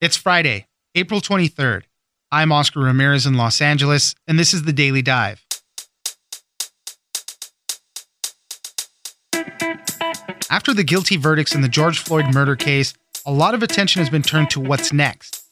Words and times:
It's 0.00 0.16
Friday, 0.16 0.68
April 0.94 1.20
23rd. 1.20 1.82
I'm 2.30 2.52
Oscar 2.52 2.78
Ramirez 2.78 3.26
in 3.26 3.34
Los 3.34 3.60
Angeles, 3.60 4.14
and 4.28 4.38
this 4.38 4.54
is 4.54 4.62
the 4.62 4.72
Daily 4.72 5.02
Dive. 5.02 5.44
After 10.48 10.72
the 10.72 10.84
guilty 10.84 11.16
verdicts 11.16 11.52
in 11.52 11.62
the 11.62 11.68
George 11.68 11.98
Floyd 11.98 12.32
murder 12.32 12.54
case, 12.54 12.94
a 13.26 13.32
lot 13.32 13.54
of 13.54 13.64
attention 13.64 13.98
has 13.98 14.08
been 14.08 14.22
turned 14.22 14.50
to 14.50 14.60
what's 14.60 14.92
next. 14.92 15.42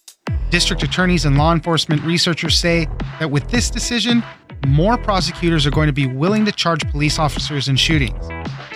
District 0.51 0.81
attorneys 0.85 1.24
and 1.24 1.37
law 1.37 1.53
enforcement 1.53 2.01
researchers 2.03 2.56
say 2.56 2.87
that 3.19 3.28
with 3.28 3.49
this 3.51 3.69
decision, 3.69 4.22
more 4.69 4.97
prosecutors 4.97 5.67
are 5.67 5.72
going 5.72 5.88
to 5.88 5.92
be 5.92 6.06
willing 6.06 6.44
to 6.44 6.53
charge 6.53 6.88
police 6.92 7.19
officers 7.19 7.67
in 7.67 7.74
shootings. 7.74 8.24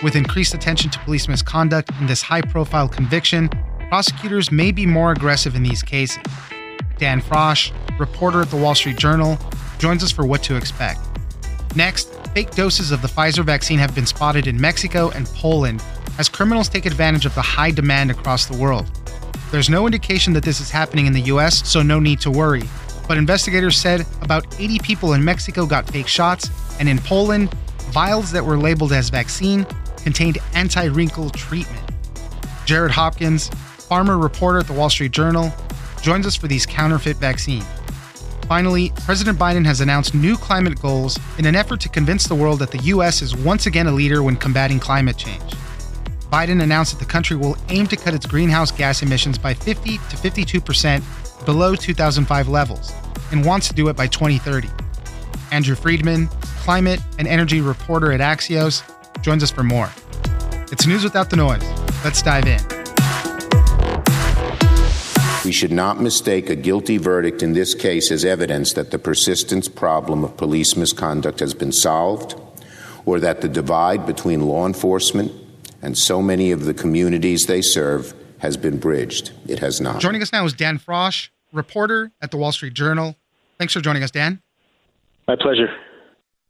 With 0.03 0.17
increased 0.17 0.53
attention 0.53 0.91
to 0.91 0.99
police 0.99 1.29
misconduct 1.29 1.91
in 2.01 2.07
this 2.07 2.21
high 2.21 2.41
profile 2.41 2.89
conviction, 2.89 3.49
prosecutors 3.91 4.53
may 4.53 4.71
be 4.71 4.85
more 4.85 5.11
aggressive 5.11 5.53
in 5.53 5.63
these 5.63 5.83
cases. 5.83 6.17
Dan 6.97 7.19
Frosch, 7.19 7.73
reporter 7.99 8.39
at 8.39 8.49
the 8.49 8.55
Wall 8.55 8.73
Street 8.73 8.97
Journal, 8.97 9.37
joins 9.79 10.01
us 10.01 10.13
for 10.13 10.25
what 10.25 10.41
to 10.43 10.55
expect. 10.55 11.01
Next, 11.75 12.09
fake 12.29 12.51
doses 12.51 12.91
of 12.91 13.01
the 13.01 13.09
Pfizer 13.09 13.43
vaccine 13.43 13.79
have 13.79 13.93
been 13.93 14.05
spotted 14.05 14.47
in 14.47 14.59
Mexico 14.61 15.09
and 15.09 15.25
Poland 15.35 15.83
as 16.17 16.29
criminals 16.29 16.69
take 16.69 16.85
advantage 16.85 17.25
of 17.25 17.35
the 17.35 17.41
high 17.41 17.69
demand 17.69 18.09
across 18.09 18.45
the 18.45 18.55
world. 18.55 18.89
There's 19.51 19.69
no 19.69 19.85
indication 19.85 20.31
that 20.31 20.43
this 20.45 20.61
is 20.61 20.71
happening 20.71 21.05
in 21.05 21.11
the 21.11 21.23
US, 21.23 21.69
so 21.69 21.81
no 21.81 21.99
need 21.99 22.21
to 22.21 22.31
worry. 22.31 22.63
But 23.09 23.17
investigators 23.17 23.77
said 23.77 24.05
about 24.21 24.45
80 24.57 24.79
people 24.79 25.15
in 25.15 25.25
Mexico 25.25 25.65
got 25.65 25.85
fake 25.85 26.07
shots, 26.07 26.49
and 26.79 26.87
in 26.87 26.97
Poland, 26.99 27.53
vials 27.91 28.31
that 28.31 28.45
were 28.45 28.57
labeled 28.57 28.93
as 28.93 29.09
vaccine 29.09 29.65
contained 29.97 30.37
anti 30.53 30.85
wrinkle 30.85 31.29
treatment. 31.29 31.91
Jared 32.65 32.91
Hopkins, 32.91 33.51
pharma 33.91 34.21
reporter 34.21 34.59
at 34.59 34.67
the 34.67 34.73
Wall 34.73 34.89
Street 34.89 35.11
Journal, 35.11 35.53
joins 36.01 36.25
us 36.25 36.37
for 36.37 36.47
these 36.47 36.65
counterfeit 36.65 37.17
vaccines. 37.17 37.65
Finally, 38.47 38.93
President 39.05 39.37
Biden 39.37 39.65
has 39.65 39.81
announced 39.81 40.15
new 40.15 40.37
climate 40.37 40.81
goals 40.81 41.19
in 41.37 41.45
an 41.45 41.55
effort 41.55 41.81
to 41.81 41.89
convince 41.89 42.25
the 42.25 42.35
world 42.35 42.59
that 42.59 42.71
the 42.71 42.77
U.S. 42.85 43.21
is 43.21 43.35
once 43.35 43.65
again 43.65 43.87
a 43.87 43.91
leader 43.91 44.23
when 44.23 44.37
combating 44.37 44.79
climate 44.79 45.17
change. 45.17 45.43
Biden 46.31 46.63
announced 46.63 46.97
that 46.97 47.05
the 47.05 47.11
country 47.11 47.35
will 47.35 47.57
aim 47.67 47.85
to 47.87 47.97
cut 47.97 48.13
its 48.13 48.25
greenhouse 48.25 48.71
gas 48.71 49.01
emissions 49.01 49.37
by 49.37 49.53
50 49.53 49.97
to 49.97 50.17
52 50.17 50.61
percent 50.61 51.03
below 51.45 51.75
2005 51.75 52.47
levels 52.47 52.93
and 53.31 53.45
wants 53.45 53.67
to 53.67 53.73
do 53.73 53.89
it 53.89 53.97
by 53.97 54.07
2030. 54.07 54.69
Andrew 55.51 55.75
Freedman, 55.75 56.27
climate 56.63 57.01
and 57.19 57.27
energy 57.27 57.59
reporter 57.59 58.13
at 58.13 58.21
Axios, 58.21 58.83
joins 59.21 59.43
us 59.43 59.51
for 59.51 59.63
more. 59.63 59.91
It's 60.71 60.87
news 60.87 61.03
without 61.03 61.29
the 61.29 61.35
noise. 61.35 61.63
Let's 62.05 62.21
dive 62.21 62.47
in. 62.47 62.70
We 65.43 65.51
should 65.51 65.71
not 65.71 65.99
mistake 65.99 66.51
a 66.51 66.55
guilty 66.55 66.97
verdict 66.97 67.41
in 67.41 67.53
this 67.53 67.73
case 67.73 68.11
as 68.11 68.23
evidence 68.23 68.73
that 68.73 68.91
the 68.91 68.99
persistent 68.99 69.75
problem 69.75 70.23
of 70.23 70.37
police 70.37 70.75
misconduct 70.75 71.39
has 71.39 71.55
been 71.55 71.71
solved 71.71 72.39
or 73.05 73.19
that 73.19 73.41
the 73.41 73.49
divide 73.49 74.05
between 74.05 74.41
law 74.41 74.67
enforcement 74.67 75.31
and 75.81 75.97
so 75.97 76.21
many 76.21 76.51
of 76.51 76.65
the 76.65 76.75
communities 76.75 77.47
they 77.47 77.61
serve 77.61 78.13
has 78.37 78.55
been 78.55 78.77
bridged. 78.77 79.31
It 79.47 79.57
has 79.59 79.81
not. 79.81 79.99
Joining 79.99 80.21
us 80.21 80.31
now 80.31 80.45
is 80.45 80.53
Dan 80.53 80.77
Frosch, 80.77 81.29
reporter 81.51 82.11
at 82.21 82.29
the 82.29 82.37
Wall 82.37 82.51
Street 82.51 82.75
Journal. 82.75 83.15
Thanks 83.57 83.73
for 83.73 83.81
joining 83.81 84.03
us, 84.03 84.11
Dan. 84.11 84.41
My 85.27 85.35
pleasure. 85.35 85.69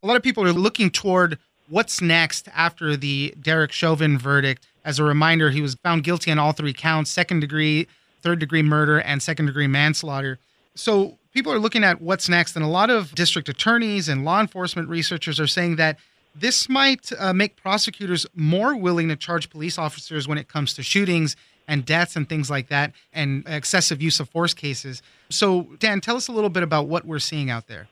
A 0.02 0.06
lot 0.06 0.16
of 0.16 0.22
people 0.22 0.44
are 0.44 0.52
looking 0.52 0.90
toward 0.90 1.38
what's 1.70 2.02
next 2.02 2.46
after 2.54 2.94
the 2.94 3.34
Derek 3.40 3.72
Chauvin 3.72 4.18
verdict. 4.18 4.66
As 4.84 4.98
a 4.98 5.04
reminder, 5.04 5.48
he 5.48 5.62
was 5.62 5.76
found 5.82 6.04
guilty 6.04 6.30
on 6.30 6.38
all 6.38 6.52
three 6.52 6.74
counts 6.74 7.10
second 7.10 7.40
degree, 7.40 7.86
third 8.22 8.38
degree 8.38 8.62
murder, 8.62 9.00
and 9.00 9.22
second 9.22 9.46
degree 9.46 9.66
manslaughter. 9.66 10.38
So 10.74 11.18
people 11.32 11.52
are 11.52 11.58
looking 11.58 11.84
at 11.84 12.00
what's 12.00 12.28
next, 12.28 12.56
and 12.56 12.64
a 12.64 12.68
lot 12.68 12.90
of 12.90 13.14
district 13.14 13.48
attorneys 13.48 14.08
and 14.08 14.24
law 14.24 14.40
enforcement 14.40 14.88
researchers 14.88 15.38
are 15.40 15.46
saying 15.46 15.76
that 15.76 15.98
this 16.34 16.68
might 16.68 17.12
uh, 17.18 17.32
make 17.32 17.56
prosecutors 17.56 18.26
more 18.34 18.74
willing 18.76 19.08
to 19.08 19.16
charge 19.16 19.50
police 19.50 19.78
officers 19.78 20.26
when 20.26 20.38
it 20.38 20.48
comes 20.48 20.72
to 20.74 20.82
shootings 20.82 21.36
and 21.68 21.84
deaths 21.84 22.16
and 22.16 22.28
things 22.28 22.50
like 22.50 22.68
that 22.68 22.92
and 23.12 23.44
excessive 23.46 24.00
use 24.00 24.18
of 24.18 24.28
force 24.28 24.54
cases. 24.54 25.02
So, 25.28 25.68
Dan, 25.78 26.00
tell 26.00 26.16
us 26.16 26.28
a 26.28 26.32
little 26.32 26.50
bit 26.50 26.62
about 26.62 26.88
what 26.88 27.04
we're 27.04 27.18
seeing 27.18 27.50
out 27.50 27.68
there. 27.68 27.88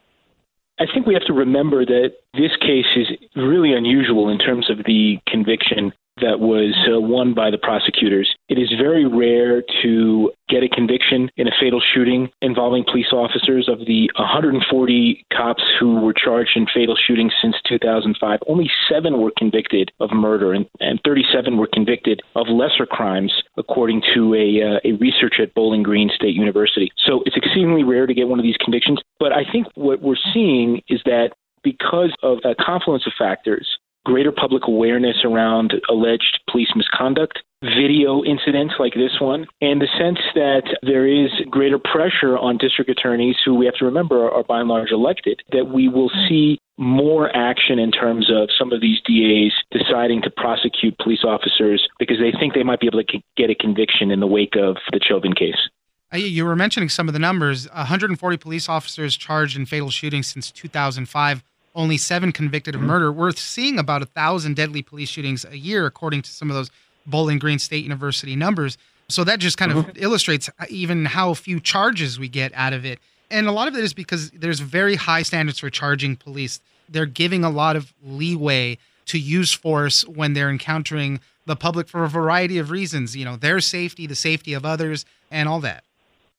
I 0.78 0.86
think 0.92 1.06
we 1.06 1.12
have 1.12 1.26
to 1.26 1.34
remember 1.34 1.84
that 1.84 2.12
this 2.32 2.56
case 2.60 2.86
is 2.96 3.08
really 3.36 3.74
unusual 3.74 4.30
in 4.30 4.38
terms 4.38 4.70
of 4.70 4.78
the 4.86 5.18
conviction 5.26 5.92
that 6.20 6.40
was 6.40 6.74
uh, 6.88 7.00
won 7.00 7.34
by 7.34 7.50
the 7.50 7.58
prosecutors. 7.58 8.34
It 8.48 8.58
is 8.58 8.72
very 8.78 9.06
rare 9.06 9.62
to 9.82 10.32
get 10.48 10.62
a 10.62 10.68
conviction 10.68 11.30
in 11.36 11.46
a 11.46 11.52
fatal 11.60 11.80
shooting 11.80 12.28
involving 12.42 12.84
police 12.84 13.12
officers. 13.12 13.68
Of 13.68 13.86
the 13.86 14.10
140 14.16 15.26
cops 15.32 15.62
who 15.78 16.00
were 16.00 16.12
charged 16.12 16.56
in 16.56 16.66
fatal 16.72 16.96
shootings 16.96 17.32
since 17.40 17.56
2005, 17.68 18.40
only 18.48 18.70
seven 18.88 19.20
were 19.20 19.32
convicted 19.36 19.92
of 20.00 20.10
murder, 20.12 20.52
and, 20.52 20.66
and 20.80 21.00
37 21.04 21.56
were 21.56 21.68
convicted 21.72 22.20
of 22.34 22.48
lesser 22.48 22.86
crimes, 22.86 23.32
according 23.56 24.02
to 24.14 24.34
a, 24.34 24.62
uh, 24.62 24.80
a 24.84 25.42
at 25.42 25.54
Bowling 25.54 25.82
Green 25.82 26.10
State 26.14 26.34
University. 26.34 26.90
So 27.06 27.22
it's 27.26 27.36
exceedingly 27.36 27.84
rare 27.84 28.06
to 28.06 28.14
get 28.14 28.28
one 28.28 28.38
of 28.38 28.42
these 28.42 28.56
convictions. 28.56 29.00
But 29.18 29.32
I 29.32 29.44
think 29.50 29.66
what 29.74 30.00
we're 30.00 30.16
seeing 30.32 30.82
is 30.88 31.00
that 31.04 31.30
because 31.62 32.14
of 32.22 32.38
a 32.44 32.54
confluence 32.54 33.06
of 33.06 33.12
factors, 33.18 33.66
greater 34.04 34.32
public 34.32 34.64
awareness 34.66 35.16
around 35.24 35.74
alleged 35.88 36.40
police 36.50 36.70
misconduct, 36.74 37.40
video 37.62 38.24
incidents 38.24 38.74
like 38.78 38.94
this 38.94 39.20
one, 39.20 39.46
and 39.60 39.80
the 39.80 39.88
sense 39.98 40.18
that 40.34 40.62
there 40.82 41.06
is 41.06 41.30
greater 41.50 41.78
pressure 41.78 42.38
on 42.38 42.56
district 42.56 42.90
attorneys, 42.90 43.36
who 43.44 43.54
we 43.54 43.66
have 43.66 43.74
to 43.74 43.84
remember 43.84 44.30
are, 44.30 44.44
by 44.44 44.60
and 44.60 44.68
large 44.68 44.90
elected, 44.90 45.40
that 45.52 45.66
we 45.66 45.88
will 45.88 46.10
see 46.28 46.58
more 46.78 47.34
action 47.36 47.78
in 47.78 47.90
terms 47.90 48.30
of 48.30 48.48
some 48.58 48.72
of 48.72 48.80
these 48.80 48.98
DAs 49.02 49.52
deciding 49.70 50.22
to 50.22 50.30
prosecute 50.30 50.96
police 50.98 51.24
officers 51.24 51.86
because 51.98 52.16
they 52.18 52.32
think 52.38 52.54
they 52.54 52.62
might 52.62 52.80
be 52.80 52.86
able 52.86 53.02
to 53.02 53.18
get 53.36 53.50
a 53.50 53.54
conviction 53.54 54.10
in 54.10 54.20
the 54.20 54.26
wake 54.26 54.56
of 54.56 54.76
the 54.90 55.00
Chauvin 55.06 55.34
case. 55.34 55.68
Uh, 56.12 56.16
you 56.16 56.44
were 56.44 56.56
mentioning 56.56 56.88
some 56.88 57.06
of 57.06 57.12
the 57.12 57.18
numbers 57.20 57.68
140 57.70 58.36
police 58.38 58.68
officers 58.68 59.16
charged 59.16 59.56
in 59.56 59.66
fatal 59.66 59.90
shootings 59.90 60.26
since 60.26 60.50
2005 60.50 61.44
only 61.74 61.96
seven 61.96 62.32
convicted 62.32 62.74
of 62.74 62.80
mm-hmm. 62.80 62.90
murder. 62.90 63.12
We're 63.12 63.32
seeing 63.32 63.78
about 63.78 64.02
a 64.02 64.06
thousand 64.06 64.56
deadly 64.56 64.82
police 64.82 65.08
shootings 65.08 65.44
a 65.44 65.56
year, 65.56 65.86
according 65.86 66.22
to 66.22 66.30
some 66.30 66.50
of 66.50 66.56
those 66.56 66.70
Bowling 67.06 67.38
Green 67.38 67.58
State 67.58 67.82
University 67.82 68.36
numbers. 68.36 68.76
So 69.08 69.24
that 69.24 69.40
just 69.40 69.58
kind 69.58 69.72
mm-hmm. 69.72 69.90
of 69.90 69.98
illustrates 69.98 70.48
even 70.68 71.04
how 71.04 71.34
few 71.34 71.60
charges 71.60 72.18
we 72.18 72.28
get 72.28 72.52
out 72.54 72.72
of 72.72 72.84
it. 72.84 72.98
And 73.30 73.46
a 73.46 73.52
lot 73.52 73.68
of 73.68 73.76
it 73.76 73.84
is 73.84 73.94
because 73.94 74.30
there's 74.30 74.60
very 74.60 74.96
high 74.96 75.22
standards 75.22 75.58
for 75.58 75.70
charging 75.70 76.16
police. 76.16 76.60
They're 76.88 77.06
giving 77.06 77.44
a 77.44 77.50
lot 77.50 77.76
of 77.76 77.92
leeway 78.04 78.78
to 79.06 79.18
use 79.18 79.52
force 79.52 80.06
when 80.06 80.34
they're 80.34 80.50
encountering 80.50 81.20
the 81.46 81.56
public 81.56 81.88
for 81.88 82.04
a 82.04 82.08
variety 82.08 82.58
of 82.58 82.70
reasons, 82.70 83.16
you 83.16 83.24
know, 83.24 83.36
their 83.36 83.60
safety, 83.60 84.06
the 84.06 84.14
safety 84.14 84.52
of 84.52 84.64
others, 84.64 85.04
and 85.30 85.48
all 85.48 85.60
that. 85.60 85.84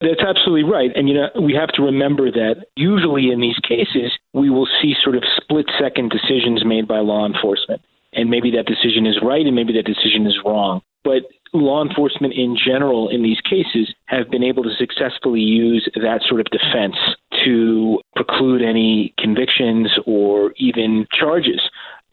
That's 0.02 0.22
absolutely 0.22 0.64
right. 0.64 0.90
And, 0.96 1.08
you 1.08 1.14
know, 1.14 1.30
we 1.40 1.54
have 1.54 1.70
to 1.74 1.84
remember 1.84 2.32
that 2.32 2.66
usually 2.76 3.32
in 3.32 3.40
these 3.40 3.60
cases, 3.62 4.12
we 4.34 4.50
will 4.50 4.68
see 4.82 4.96
sort 5.04 5.16
of 5.16 5.24
split 5.38 5.68
second 5.80 6.10
decisions 6.10 6.66
made 6.66 6.88
by 6.88 7.00
law 7.00 7.26
enforcement. 7.26 7.82
And 8.14 8.30
maybe 8.30 8.52
that 8.52 8.66
decision 8.66 9.06
is 9.06 9.20
right 9.22 9.46
and 9.46 9.56
maybe 9.56 9.74
that 9.74 9.86
decision 9.86 10.26
is 10.26 10.38
wrong. 10.44 10.82
But 11.04 11.24
law 11.54 11.86
enforcement 11.86 12.34
in 12.34 12.58
general 12.58 13.10
in 13.10 13.22
these 13.22 13.40
cases 13.42 13.94
have 14.06 14.30
been 14.30 14.44
able 14.44 14.64
to 14.64 14.74
successfully 14.78 15.42
use 15.42 15.88
that 15.96 16.22
sort 16.28 16.42
of 16.42 16.48
defense 16.48 16.96
to 17.46 18.00
preclude 18.16 18.62
any 18.62 19.14
convictions 19.18 19.92
or 20.06 20.54
even 20.58 21.06
charges. 21.14 21.62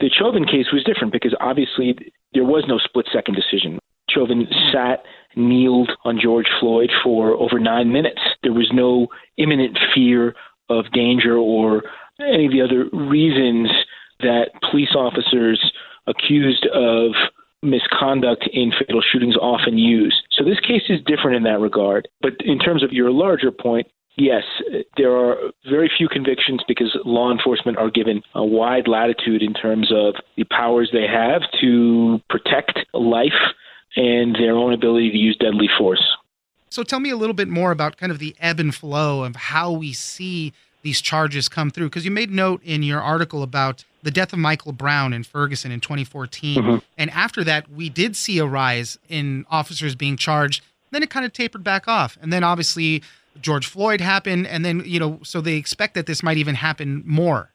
The 0.00 0.10
Chauvin 0.10 0.44
case 0.44 0.72
was 0.72 0.84
different 0.84 1.12
because 1.12 1.34
obviously 1.40 1.96
there 2.34 2.44
was 2.44 2.64
no 2.68 2.78
split 2.78 3.06
second 3.12 3.34
decision. 3.34 3.78
Chauvin 4.10 4.46
sat 4.72 5.04
kneeled 5.36 5.90
on 6.04 6.18
George 6.20 6.48
Floyd 6.60 6.90
for 7.02 7.32
over 7.34 7.58
nine 7.58 7.92
minutes. 7.92 8.20
There 8.42 8.52
was 8.52 8.70
no 8.72 9.08
imminent 9.36 9.78
fear 9.94 10.34
of 10.68 10.90
danger 10.92 11.36
or 11.36 11.82
any 12.20 12.46
of 12.46 12.52
the 12.52 12.62
other 12.62 12.88
reasons 12.92 13.70
that 14.20 14.50
police 14.70 14.94
officers 14.94 15.72
accused 16.06 16.66
of 16.74 17.12
misconduct 17.62 18.48
in 18.52 18.72
fatal 18.72 19.02
shootings 19.02 19.36
often 19.36 19.78
use. 19.78 20.22
So 20.30 20.44
this 20.44 20.60
case 20.60 20.82
is 20.88 21.00
different 21.06 21.36
in 21.36 21.42
that 21.44 21.60
regard. 21.60 22.08
But 22.20 22.34
in 22.44 22.58
terms 22.58 22.82
of 22.82 22.92
your 22.92 23.10
larger 23.10 23.50
point, 23.50 23.86
yes, 24.16 24.42
there 24.96 25.12
are 25.12 25.36
very 25.68 25.90
few 25.96 26.08
convictions 26.08 26.62
because 26.66 26.96
law 27.04 27.32
enforcement 27.32 27.78
are 27.78 27.90
given 27.90 28.22
a 28.34 28.44
wide 28.44 28.88
latitude 28.88 29.42
in 29.42 29.54
terms 29.54 29.92
of 29.92 30.14
the 30.36 30.44
powers 30.44 30.90
they 30.92 31.06
have 31.06 31.42
to 31.60 32.20
protect 32.28 32.78
life 32.94 33.32
and 33.98 34.34
their 34.36 34.54
own 34.54 34.72
ability 34.72 35.10
to 35.10 35.16
use 35.16 35.36
deadly 35.36 35.68
force. 35.76 36.02
So 36.70 36.82
tell 36.82 37.00
me 37.00 37.10
a 37.10 37.16
little 37.16 37.34
bit 37.34 37.48
more 37.48 37.72
about 37.72 37.96
kind 37.96 38.12
of 38.12 38.18
the 38.18 38.36
ebb 38.40 38.60
and 38.60 38.74
flow 38.74 39.24
of 39.24 39.36
how 39.36 39.72
we 39.72 39.92
see 39.92 40.52
these 40.82 41.00
charges 41.00 41.48
come 41.48 41.70
through 41.70 41.88
because 41.88 42.04
you 42.04 42.10
made 42.10 42.30
note 42.30 42.62
in 42.62 42.82
your 42.82 43.02
article 43.02 43.42
about 43.42 43.84
the 44.02 44.10
death 44.10 44.32
of 44.32 44.38
Michael 44.38 44.72
Brown 44.72 45.12
in 45.12 45.24
Ferguson 45.24 45.72
in 45.72 45.80
2014 45.80 46.62
mm-hmm. 46.62 46.76
and 46.96 47.10
after 47.10 47.42
that 47.42 47.68
we 47.68 47.88
did 47.88 48.14
see 48.14 48.38
a 48.38 48.46
rise 48.46 48.96
in 49.08 49.44
officers 49.50 49.96
being 49.96 50.16
charged 50.16 50.62
Then 50.90 51.02
it 51.02 51.10
kind 51.10 51.26
of 51.26 51.32
tapered 51.32 51.64
back 51.64 51.88
off. 51.88 52.16
And 52.20 52.32
then 52.32 52.44
obviously 52.44 53.02
George 53.40 53.66
Floyd 53.66 54.00
happened. 54.00 54.46
And 54.46 54.64
then, 54.64 54.82
you 54.84 55.00
know, 55.00 55.20
so 55.22 55.40
they 55.40 55.56
expect 55.56 55.94
that 55.94 56.06
this 56.06 56.22
might 56.22 56.36
even 56.36 56.54
happen 56.54 57.02
more. 57.06 57.52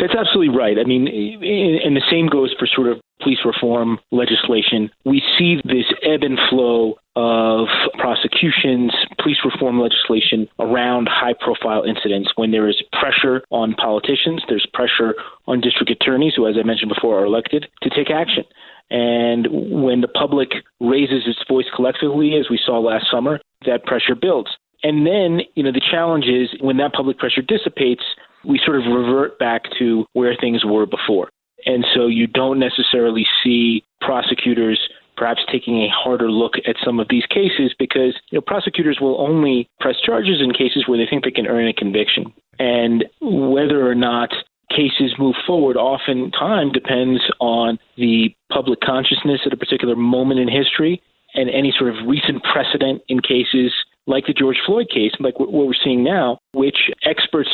That's 0.00 0.14
absolutely 0.14 0.56
right. 0.56 0.78
I 0.78 0.84
mean, 0.84 1.06
and 1.06 1.94
the 1.94 2.02
same 2.10 2.26
goes 2.26 2.54
for 2.58 2.66
sort 2.66 2.88
of 2.88 2.98
police 3.20 3.40
reform 3.44 3.98
legislation. 4.10 4.90
We 5.04 5.22
see 5.38 5.60
this 5.62 5.84
ebb 6.02 6.22
and 6.22 6.38
flow 6.48 6.94
of 7.16 7.68
prosecutions, 7.98 8.94
police 9.20 9.36
reform 9.44 9.78
legislation 9.78 10.48
around 10.58 11.08
high 11.10 11.34
profile 11.38 11.82
incidents 11.82 12.32
when 12.36 12.50
there 12.50 12.66
is 12.66 12.82
pressure 12.98 13.42
on 13.50 13.74
politicians, 13.74 14.42
there's 14.48 14.66
pressure 14.72 15.14
on 15.46 15.60
district 15.60 15.90
attorneys, 15.90 16.32
who, 16.34 16.48
as 16.48 16.56
I 16.58 16.62
mentioned 16.62 16.92
before, 16.94 17.20
are 17.20 17.26
elected, 17.26 17.66
to 17.82 17.90
take 17.90 18.10
action. 18.10 18.44
And 18.90 19.46
when 19.50 20.00
the 20.00 20.08
public 20.08 20.48
raises 20.80 21.24
its 21.26 21.44
voice 21.46 21.66
collectively, 21.76 22.36
as 22.36 22.48
we 22.48 22.58
saw 22.64 22.78
last 22.80 23.06
summer, 23.10 23.38
that 23.66 23.84
pressure 23.84 24.14
builds. 24.14 24.50
And 24.82 25.06
then, 25.06 25.42
you 25.54 25.62
know, 25.62 25.72
the 25.72 25.82
challenge 25.90 26.24
is 26.24 26.48
when 26.60 26.78
that 26.78 26.94
public 26.94 27.18
pressure 27.18 27.42
dissipates, 27.42 28.02
we 28.44 28.60
sort 28.64 28.78
of 28.78 28.86
revert 28.86 29.38
back 29.38 29.62
to 29.78 30.06
where 30.12 30.34
things 30.40 30.64
were 30.64 30.86
before. 30.86 31.30
And 31.66 31.84
so 31.94 32.06
you 32.06 32.26
don't 32.26 32.58
necessarily 32.58 33.26
see 33.42 33.84
prosecutors 34.00 34.80
perhaps 35.16 35.42
taking 35.52 35.82
a 35.82 35.88
harder 35.90 36.30
look 36.30 36.54
at 36.66 36.76
some 36.82 36.98
of 36.98 37.06
these 37.10 37.26
cases 37.26 37.74
because 37.78 38.18
you 38.30 38.38
know, 38.38 38.40
prosecutors 38.40 38.98
will 39.00 39.20
only 39.20 39.68
press 39.78 39.96
charges 40.02 40.40
in 40.40 40.50
cases 40.52 40.84
where 40.86 40.96
they 40.96 41.08
think 41.08 41.24
they 41.24 41.30
can 41.30 41.46
earn 41.46 41.68
a 41.68 41.74
conviction. 41.74 42.32
And 42.58 43.04
whether 43.20 43.86
or 43.86 43.94
not 43.94 44.30
cases 44.70 45.12
move 45.18 45.34
forward 45.46 45.76
often 45.76 46.30
time 46.30 46.72
depends 46.72 47.20
on 47.38 47.78
the 47.96 48.34
public 48.50 48.80
consciousness 48.80 49.40
at 49.44 49.52
a 49.52 49.56
particular 49.56 49.94
moment 49.94 50.40
in 50.40 50.48
history 50.48 51.02
and 51.34 51.50
any 51.50 51.72
sort 51.76 51.90
of 51.90 52.06
recent 52.06 52.42
precedent 52.42 53.02
in 53.08 53.20
cases 53.20 53.72
like 54.06 54.26
the 54.26 54.32
George 54.32 54.58
Floyd 54.64 54.88
case, 54.88 55.12
like 55.20 55.38
what 55.38 55.52
we're 55.52 55.72
seeing 55.84 56.02
now, 56.02 56.38
which 56.52 56.90
experts 57.04 57.50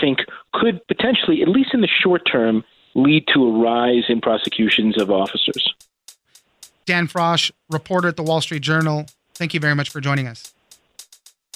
think 0.00 0.20
could 0.52 0.80
potentially, 0.86 1.42
at 1.42 1.48
least 1.48 1.70
in 1.74 1.80
the 1.80 1.88
short 2.02 2.22
term, 2.30 2.64
lead 2.94 3.26
to 3.34 3.44
a 3.44 3.62
rise 3.62 4.04
in 4.08 4.20
prosecutions 4.20 5.00
of 5.00 5.10
officers. 5.10 5.74
Dan 6.84 7.06
Frosch, 7.06 7.50
reporter 7.70 8.08
at 8.08 8.16
the 8.16 8.22
Wall 8.22 8.40
Street 8.40 8.62
Journal, 8.62 9.06
thank 9.34 9.54
you 9.54 9.60
very 9.60 9.74
much 9.74 9.90
for 9.90 10.00
joining 10.00 10.26
us. 10.26 10.52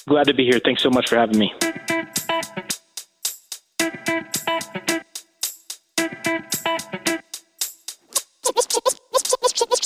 Glad 0.09 0.29
to 0.29 0.35
be 0.35 0.45
here. 0.45 0.61
Thanks 0.65 0.83
so 0.83 0.91
much 0.91 1.09
for 1.09 1.17
having 1.17 1.39
me. 1.39 1.53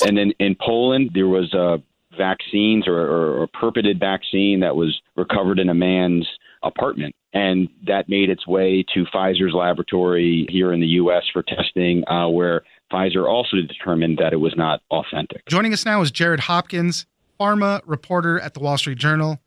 And 0.03 0.17
then 0.17 0.33
in 0.39 0.55
Poland, 0.59 1.11
there 1.13 1.27
was 1.27 1.53
uh, 1.53 1.77
vaccines 2.17 2.87
or, 2.87 2.99
or, 2.99 3.41
or 3.41 3.47
purported 3.47 3.99
vaccine 3.99 4.59
that 4.59 4.75
was 4.75 4.99
recovered 5.15 5.59
in 5.59 5.69
a 5.69 5.73
man's 5.73 6.27
apartment. 6.63 7.15
And 7.33 7.69
that 7.87 8.09
made 8.09 8.29
its 8.29 8.45
way 8.45 8.83
to 8.93 9.05
Pfizer's 9.05 9.53
laboratory 9.53 10.45
here 10.49 10.73
in 10.73 10.81
the 10.81 10.87
U.S. 10.87 11.23
for 11.31 11.43
testing, 11.43 12.03
uh, 12.09 12.27
where 12.27 12.63
Pfizer 12.91 13.27
also 13.27 13.57
determined 13.57 14.17
that 14.17 14.33
it 14.33 14.37
was 14.37 14.53
not 14.57 14.81
authentic. 14.91 15.45
Joining 15.47 15.71
us 15.73 15.85
now 15.85 16.01
is 16.01 16.11
Jared 16.11 16.41
Hopkins, 16.41 17.05
pharma 17.39 17.81
reporter 17.85 18.39
at 18.39 18.53
the 18.53 18.59
Wall 18.59 18.77
Street 18.77 18.97
Journal. 18.97 19.39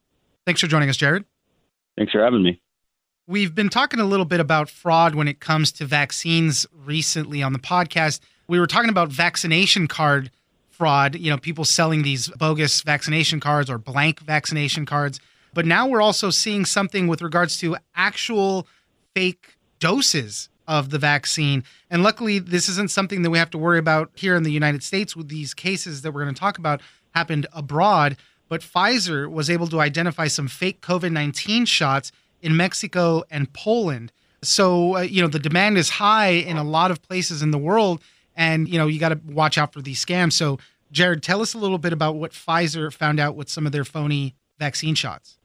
Thanks 0.46 0.60
for 0.60 0.66
joining 0.66 0.88
us, 0.88 0.96
Jared. 0.96 1.25
Thanks 1.96 2.12
for 2.12 2.22
having 2.22 2.42
me. 2.42 2.60
We've 3.26 3.54
been 3.54 3.69
talking 3.70 4.00
a 4.00 4.04
little 4.04 4.26
bit 4.26 4.40
about 4.40 4.69
fraud 4.69 5.14
when 5.14 5.28
it 5.28 5.40
comes 5.40 5.72
to 5.72 5.86
vaccines 5.86 6.66
recently 6.84 7.42
on 7.42 7.52
the 7.52 7.58
podcast. 7.58 8.20
We 8.48 8.60
were 8.60 8.66
talking 8.66 8.90
about 8.90 9.08
vaccination 9.08 9.88
card 9.88 10.31
fraud, 10.75 11.14
you 11.14 11.31
know, 11.31 11.38
people 11.38 11.64
selling 11.64 12.02
these 12.02 12.28
bogus 12.28 12.82
vaccination 12.82 13.40
cards 13.40 13.70
or 13.70 13.78
blank 13.78 14.20
vaccination 14.20 14.84
cards. 14.84 15.20
But 15.54 15.66
now 15.66 15.86
we're 15.86 16.02
also 16.02 16.30
seeing 16.30 16.64
something 16.64 17.06
with 17.06 17.22
regards 17.22 17.58
to 17.58 17.76
actual 17.94 18.66
fake 19.14 19.56
doses 19.78 20.48
of 20.66 20.90
the 20.90 20.98
vaccine. 20.98 21.62
And 21.90 22.02
luckily, 22.02 22.38
this 22.38 22.68
isn't 22.68 22.90
something 22.90 23.22
that 23.22 23.30
we 23.30 23.38
have 23.38 23.50
to 23.50 23.58
worry 23.58 23.78
about 23.78 24.10
here 24.14 24.34
in 24.34 24.42
the 24.42 24.52
United 24.52 24.82
States 24.82 25.14
with 25.14 25.28
these 25.28 25.54
cases 25.54 26.02
that 26.02 26.12
we're 26.12 26.22
going 26.22 26.34
to 26.34 26.40
talk 26.40 26.58
about 26.58 26.80
happened 27.14 27.46
abroad. 27.52 28.16
But 28.48 28.60
Pfizer 28.60 29.30
was 29.30 29.48
able 29.48 29.66
to 29.68 29.80
identify 29.80 30.26
some 30.26 30.48
fake 30.48 30.80
COVID 30.80 31.12
19 31.12 31.66
shots 31.66 32.12
in 32.42 32.56
Mexico 32.56 33.22
and 33.30 33.52
Poland. 33.52 34.12
So, 34.42 34.96
uh, 34.96 35.00
you 35.00 35.22
know, 35.22 35.28
the 35.28 35.38
demand 35.38 35.78
is 35.78 35.88
high 35.88 36.30
in 36.30 36.56
a 36.56 36.64
lot 36.64 36.90
of 36.90 37.02
places 37.02 37.42
in 37.42 37.50
the 37.50 37.58
world. 37.58 38.02
And, 38.36 38.68
you 38.68 38.78
know, 38.78 38.86
you 38.86 38.98
got 38.98 39.10
to 39.10 39.20
watch 39.26 39.56
out 39.56 39.72
for 39.72 39.80
these 39.80 40.04
scams. 40.04 40.32
So, 40.32 40.58
Jared, 40.92 41.22
tell 41.22 41.40
us 41.40 41.54
a 41.54 41.58
little 41.58 41.78
bit 41.78 41.92
about 41.92 42.16
what 42.16 42.32
Pfizer 42.32 42.92
found 42.92 43.18
out 43.18 43.36
with 43.36 43.48
some 43.48 43.64
of 43.66 43.72
their 43.72 43.84
phony 43.84 44.34
vaccine 44.58 44.94
shots. 44.94 45.38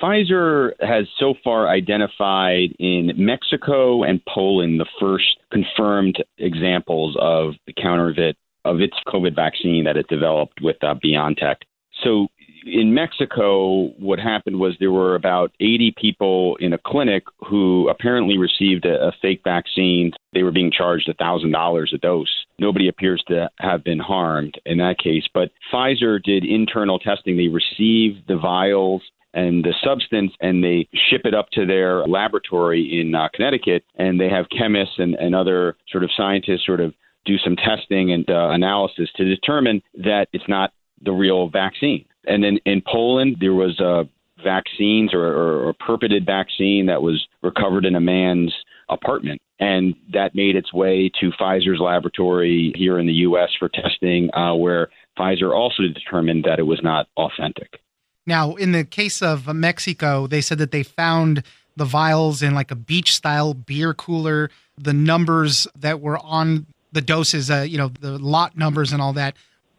Pfizer 0.00 0.72
has 0.80 1.06
so 1.18 1.34
far 1.42 1.68
identified 1.68 2.74
in 2.78 3.12
Mexico 3.16 4.02
and 4.02 4.20
Poland 4.26 4.80
the 4.80 4.86
first 5.00 5.38
confirmed 5.52 6.22
examples 6.38 7.16
of 7.20 7.54
the 7.66 7.72
counterfeit 7.72 8.36
of 8.64 8.80
its 8.80 8.96
COVID 9.06 9.34
vaccine 9.34 9.84
that 9.84 9.96
it 9.96 10.06
developed 10.08 10.60
with 10.60 10.76
uh, 10.82 10.94
BioNTech. 10.94 11.56
So 12.04 12.28
in 12.64 12.92
Mexico, 12.92 13.88
what 13.98 14.18
happened 14.18 14.58
was 14.58 14.76
there 14.78 14.92
were 14.92 15.14
about 15.14 15.52
80 15.60 15.94
people 15.96 16.56
in 16.56 16.72
a 16.72 16.78
clinic 16.78 17.24
who 17.48 17.88
apparently 17.88 18.36
received 18.36 18.84
a, 18.84 19.08
a 19.08 19.12
fake 19.22 19.40
vaccine. 19.42 20.12
They 20.32 20.42
were 20.42 20.52
being 20.52 20.70
charged 20.70 21.08
$1,000 21.08 21.92
a 21.92 21.98
dose. 21.98 22.44
Nobody 22.58 22.88
appears 22.88 23.22
to 23.28 23.48
have 23.58 23.84
been 23.84 23.98
harmed 23.98 24.60
in 24.66 24.78
that 24.78 24.98
case. 24.98 25.24
But 25.32 25.50
Pfizer 25.72 26.22
did 26.22 26.44
internal 26.44 26.98
testing. 26.98 27.36
They 27.36 27.48
received 27.48 28.28
the 28.28 28.36
vials 28.36 29.02
and 29.34 29.64
the 29.64 29.74
substance 29.84 30.32
and 30.40 30.62
they 30.64 30.88
ship 31.10 31.22
it 31.24 31.34
up 31.34 31.50
to 31.50 31.66
their 31.66 32.06
laboratory 32.06 33.00
in 33.00 33.14
uh, 33.14 33.28
Connecticut 33.34 33.84
and 33.96 34.20
they 34.20 34.28
have 34.28 34.46
chemists 34.56 34.94
and, 34.98 35.14
and 35.14 35.34
other 35.34 35.76
sort 35.90 36.04
of 36.04 36.10
scientists 36.16 36.64
sort 36.64 36.80
of 36.80 36.94
do 37.24 37.36
some 37.38 37.56
testing 37.56 38.12
and 38.12 38.28
uh, 38.30 38.50
analysis 38.50 39.08
to 39.16 39.24
determine 39.24 39.82
that 39.94 40.28
it's 40.32 40.48
not 40.48 40.72
the 41.02 41.12
real 41.12 41.48
vaccine. 41.48 42.04
And 42.26 42.42
then 42.42 42.58
in 42.64 42.82
Poland, 42.86 43.36
there 43.40 43.54
was 43.54 43.78
uh, 43.80 44.04
vaccines 44.42 45.12
or, 45.12 45.26
or, 45.26 45.68
or 45.68 45.74
purported 45.74 46.24
vaccine 46.24 46.86
that 46.86 47.02
was 47.02 47.26
recovered 47.42 47.84
in 47.84 47.94
a 47.94 48.00
man's 48.00 48.54
apartment. 48.88 49.40
And 49.60 49.94
that 50.12 50.34
made 50.34 50.56
its 50.56 50.72
way 50.72 51.10
to 51.20 51.30
Pfizer's 51.32 51.80
laboratory 51.80 52.72
here 52.76 52.98
in 52.98 53.06
the 53.06 53.12
U.S. 53.14 53.50
for 53.58 53.68
testing, 53.68 54.30
uh, 54.34 54.54
where 54.54 54.88
Pfizer 55.18 55.52
also 55.52 55.82
determined 55.82 56.44
that 56.44 56.58
it 56.58 56.62
was 56.62 56.80
not 56.82 57.08
authentic. 57.16 57.80
Now, 58.28 58.56
in 58.56 58.72
the 58.72 58.84
case 58.84 59.22
of 59.22 59.46
Mexico, 59.54 60.26
they 60.26 60.42
said 60.42 60.58
that 60.58 60.70
they 60.70 60.82
found 60.82 61.42
the 61.76 61.86
vials 61.86 62.42
in 62.42 62.54
like 62.54 62.70
a 62.70 62.74
beach 62.74 63.14
style 63.14 63.54
beer 63.54 63.94
cooler. 63.94 64.50
The 64.76 64.92
numbers 64.92 65.66
that 65.74 66.02
were 66.02 66.18
on 66.18 66.66
the 66.92 67.00
doses, 67.00 67.50
uh, 67.50 67.64
you 67.66 67.78
know, 67.78 67.88
the 67.88 68.18
lot 68.18 68.54
numbers 68.54 68.92
and 68.92 69.00
all 69.00 69.14
that 69.14 69.34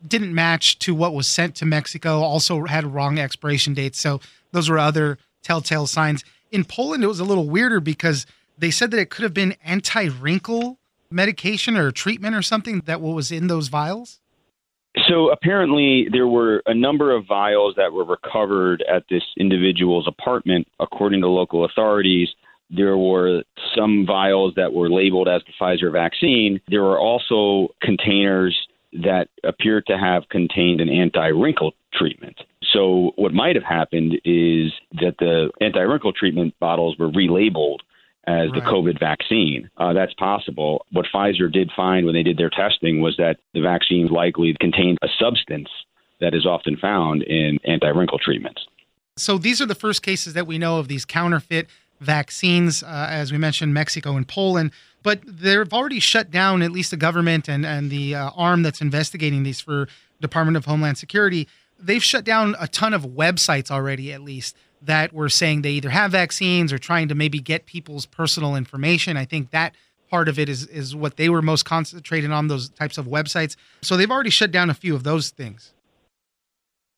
didn't 0.06 0.34
match 0.34 0.80
to 0.80 0.96
what 0.96 1.14
was 1.14 1.28
sent 1.28 1.54
to 1.58 1.66
Mexico, 1.68 2.22
also 2.22 2.66
had 2.66 2.92
wrong 2.92 3.20
expiration 3.20 3.76
dates. 3.76 4.00
So 4.00 4.20
those 4.52 4.68
were 4.68 4.80
other 4.80 5.20
telltale 5.44 5.86
signs. 5.86 6.26
In 6.52 6.66
Poland, 6.66 7.04
it 7.04 7.08
was 7.08 7.20
a 7.20 7.26
little 7.26 7.48
weirder 7.48 7.80
because 7.80 8.26
they 8.58 8.72
said 8.72 8.90
that 8.90 9.00
it 9.00 9.12
could 9.12 9.22
have 9.22 9.34
been 9.34 9.56
anti 9.64 10.08
wrinkle 10.08 10.80
medication 11.12 11.78
or 11.78 11.92
treatment 11.92 12.36
or 12.36 12.42
something 12.42 12.82
that 12.86 13.00
was 13.00 13.32
in 13.32 13.46
those 13.46 13.68
vials. 13.68 14.20
So 15.10 15.32
apparently, 15.32 16.08
there 16.12 16.28
were 16.28 16.62
a 16.68 16.74
number 16.74 17.16
of 17.16 17.26
vials 17.26 17.74
that 17.78 17.92
were 17.92 18.06
recovered 18.06 18.84
at 18.84 19.06
this 19.10 19.24
individual's 19.38 20.08
apartment, 20.08 20.68
according 20.80 21.22
to 21.22 21.28
local 21.28 21.66
authorities. 21.66 22.30
There 22.70 22.98
were 22.98 23.44
some 23.76 24.06
vials 24.06 24.54
that 24.56 24.72
were 24.72 24.90
labeled 24.90 25.28
as 25.28 25.42
the 25.48 25.54
Pfizer 25.60 25.92
vaccine. 25.92 26.62
There 26.68 26.84
were 26.84 27.00
also 27.00 27.74
containers 27.82 28.56
that 28.94 29.30
appeared 29.44 29.88
to 29.88 29.98
have 29.98 30.30
contained 30.30 30.80
an 30.80 30.90
anti 30.90 31.28
wrinkle 31.28 31.74
treatment. 31.92 32.38
So, 32.72 33.14
what 33.16 33.34
might 33.34 33.56
have 33.56 33.64
happened 33.64 34.14
is 34.26 34.72
that 35.02 35.16
the 35.18 35.50
anti 35.60 35.82
wrinkle 35.82 36.14
treatment 36.14 36.54
bottles 36.60 36.96
were 37.00 37.10
relabeled 37.10 37.80
as 38.28 38.52
the 38.52 38.62
COVID 38.62 39.00
vaccine. 39.00 39.70
Uh, 39.78 39.94
that's 39.94 40.14
possible. 40.16 40.86
What 40.92 41.06
Pfizer 41.14 41.52
did 41.52 41.72
find 41.76 42.06
when 42.06 42.14
they 42.14 42.24
did 42.24 42.38
their 42.38 42.50
testing 42.50 43.02
was 43.02 43.16
that 43.18 43.38
the 43.54 43.62
vaccine 43.62 44.08
likely 44.08 44.56
contained 44.60 44.98
a 45.02 45.08
substance 45.20 45.70
that 46.20 46.34
is 46.34 46.46
often 46.46 46.78
found 46.78 47.24
in 47.24 47.60
anti 47.66 47.88
wrinkle 47.88 48.20
treatments. 48.20 48.66
So 49.18 49.38
these 49.38 49.62
are 49.62 49.66
the 49.66 49.76
first 49.76 50.04
cases 50.04 50.34
that 50.34 50.48
we 50.48 50.58
know 50.58 50.80
of 50.80 50.88
these 50.88 51.06
counterfeit 51.06 51.68
vaccines, 52.00 52.84
uh, 52.84 53.08
as 53.10 53.32
we 53.32 53.38
mentioned, 53.38 53.74
Mexico 53.74 54.16
and 54.16 54.28
Poland. 54.28 54.72
But 55.02 55.22
they've 55.26 55.72
already 55.74 56.00
shut 56.00 56.30
down 56.30 56.62
at 56.62 56.72
least 56.72 56.92
the 56.92 56.98
government 56.98 57.48
and, 57.48 57.66
and 57.66 57.90
the 57.90 58.16
uh, 58.16 58.32
arm 58.36 58.64
that's 58.64 58.82
investigating 58.82 59.44
these 59.44 59.62
for 59.62 59.88
Department 60.22 60.58
of 60.58 60.66
Homeland 60.66 60.98
Security. 60.98 61.48
They've 61.80 62.04
shut 62.04 62.26
down 62.26 62.56
a 62.60 62.68
ton 62.68 62.94
of 62.94 63.04
websites 63.04 63.72
already, 63.72 64.12
at 64.12 64.22
least 64.22 64.58
that 64.82 65.14
were 65.14 65.30
saying 65.30 65.62
they 65.62 65.72
either 65.72 65.90
have 65.90 66.12
vaccines 66.12 66.72
or 66.72 66.78
trying 66.78 67.08
to 67.10 67.16
maybe 67.16 67.40
get 67.40 67.66
people's 67.66 68.06
personal 68.06 68.56
information. 68.56 69.18
I 69.18 69.26
think 69.26 69.52
that 69.52 69.76
part 70.10 70.28
of 70.28 70.40
it 70.40 70.50
is 70.50 70.66
is 70.68 70.96
what 70.96 71.18
they 71.18 71.30
were 71.30 71.42
most 71.42 71.64
concentrated 71.64 72.32
on 72.32 72.48
those 72.48 72.70
types 72.70 72.98
of 72.98 73.06
websites. 73.06 73.56
So 73.82 73.98
they've 73.98 74.10
already 74.10 74.30
shut 74.30 74.52
down 74.52 74.70
a 74.70 74.74
few 74.74 74.96
of 74.96 75.04
those 75.04 75.30
things. 75.30 75.74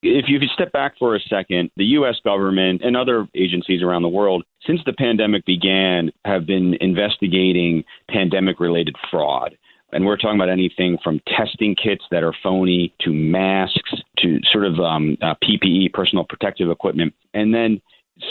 If 0.04 0.26
you 0.28 0.40
step 0.56 0.72
back 0.72 0.94
for 0.98 1.16
a 1.16 1.20
second, 1.20 1.70
the 1.78 1.86
U.S. 1.86 2.16
government 2.24 2.82
and 2.84 2.98
other 2.98 3.28
agencies 3.36 3.84
around 3.84 4.02
the 4.02 4.10
world, 4.10 4.44
since 4.66 4.82
the 4.84 4.94
pandemic 4.94 5.46
began, 5.46 6.12
have 6.26 6.48
been 6.48 6.76
investigating 6.82 7.84
pandemic 8.10 8.60
related 8.60 8.96
fraud. 9.12 9.56
And 9.94 10.06
we're 10.06 10.18
talking 10.18 10.36
about 10.36 10.50
anything 10.50 10.98
from 11.04 11.22
testing 11.28 11.76
kits 11.76 12.04
that 12.12 12.24
are 12.24 12.34
phony 12.44 12.94
to 13.02 13.12
masks 13.12 13.94
to 14.20 14.40
sort 14.52 14.66
of 14.66 14.80
um, 14.80 15.18
uh, 15.22 15.36
PPE, 15.44 15.94
personal 15.94 16.24
protective 16.24 16.70
equipment. 16.70 17.14
And 17.34 17.54
then, 17.54 17.82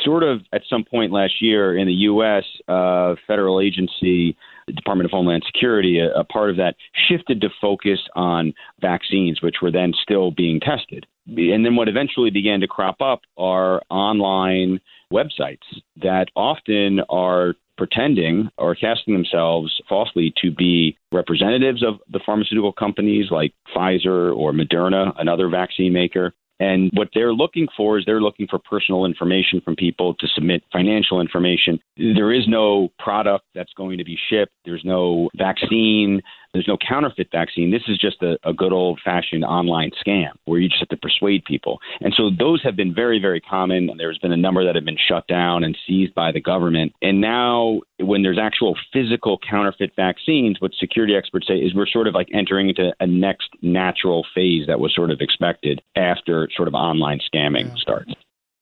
sort 0.05 0.23
of 0.23 0.41
at 0.53 0.63
some 0.69 0.85
point 0.85 1.13
last 1.13 1.43
year 1.43 1.77
in 1.77 1.87
the 1.87 1.93
U.S., 1.93 2.45
uh, 2.69 3.15
federal 3.27 3.61
agency, 3.61 4.37
Department 4.67 5.07
of 5.07 5.11
Homeland 5.11 5.43
Security, 5.47 5.99
a, 5.99 6.21
a 6.21 6.25
part 6.25 6.51
of 6.51 6.57
that, 6.57 6.77
shifted 7.09 7.41
to 7.41 7.49
focus 7.61 7.99
on 8.15 8.55
vaccines, 8.81 9.43
which 9.43 9.57
were 9.61 9.73
then 9.73 9.93
still 10.01 10.31
being 10.31 10.61
tested. 10.61 11.07
And 11.27 11.65
then 11.65 11.77
what 11.77 11.89
eventually 11.89 12.31
began 12.31 12.61
to 12.61 12.67
crop 12.67 13.01
up 13.01 13.23
are 13.37 13.83
online 13.91 14.81
websites 15.13 15.59
that 16.03 16.27
often 16.37 17.01
are 17.09 17.55
pretending 17.81 18.51
or 18.59 18.75
casting 18.75 19.15
themselves 19.15 19.81
falsely 19.89 20.35
to 20.43 20.51
be 20.51 20.99
representatives 21.13 21.83
of 21.83 21.95
the 22.13 22.21
pharmaceutical 22.27 22.75
companies 22.75 23.31
like 23.31 23.55
Pfizer 23.75 24.37
or 24.37 24.53
Moderna, 24.53 25.15
another 25.19 25.49
vaccine 25.49 25.91
maker. 25.91 26.35
And 26.61 26.91
what 26.93 27.09
they're 27.15 27.33
looking 27.33 27.69
for 27.75 27.99
is 27.99 28.05
they're 28.05 28.21
looking 28.21 28.47
for 28.49 28.59
personal 28.59 29.07
information 29.07 29.63
from 29.63 29.77
people 29.77 30.13
to 30.17 30.29
submit 30.35 30.63
financial 30.71 31.23
information. 31.23 31.81
There 31.97 32.35
is 32.35 32.47
no 32.47 32.91
product 32.99 33.47
that's 33.55 33.73
going 33.73 33.97
to 33.97 34.05
be 34.05 34.19
shipped. 34.29 34.53
There's 34.67 34.85
no 34.85 35.31
vaccine. 35.39 36.21
There's 36.53 36.67
no 36.67 36.77
counterfeit 36.77 37.29
vaccine. 37.31 37.71
This 37.71 37.83
is 37.87 37.97
just 37.97 38.23
a, 38.23 38.37
a 38.43 38.53
good 38.53 38.73
old 38.73 39.01
fashioned 39.05 39.45
online 39.45 39.91
scam 40.05 40.31
where 40.47 40.59
you 40.59 40.69
just 40.69 40.81
have 40.81 40.89
to 40.89 40.97
persuade 40.97 41.45
people. 41.45 41.79
And 42.01 42.13
so 42.17 42.31
those 42.37 42.63
have 42.65 42.75
been 42.75 42.93
very, 42.93 43.21
very 43.21 43.41
common. 43.41 43.91
There's 43.97 44.19
been 44.19 44.33
a 44.33 44.37
number 44.37 44.65
that 44.65 44.75
have 44.75 44.85
been 44.85 44.99
shut 45.09 45.27
down 45.29 45.63
and 45.63 45.79
seized 45.87 46.15
by 46.15 46.33
the 46.33 46.41
government. 46.41 46.93
And 47.03 47.21
now, 47.21 47.81
when 48.01 48.23
there's 48.23 48.39
actual 48.39 48.77
physical 48.93 49.39
counterfeit 49.49 49.93
vaccines, 49.95 50.61
what 50.61 50.73
security 50.79 51.15
experts 51.15 51.47
say 51.47 51.55
is 51.55 51.75
we're 51.75 51.87
sort 51.87 52.09
of 52.09 52.15
like 52.15 52.29
entering 52.35 52.69
into 52.71 52.93
a 52.99 53.07
next 53.07 53.51
natural 53.63 54.27
phase 54.35 54.67
that 54.67 54.81
was 54.81 54.93
sort 54.95 55.11
of 55.11 55.21
expected 55.21 55.81
after 55.95 56.49
sort 56.57 56.67
of 56.67 56.75
online 56.75 57.21
scamming 57.33 57.69
yeah. 57.69 57.75
starts. 57.77 58.13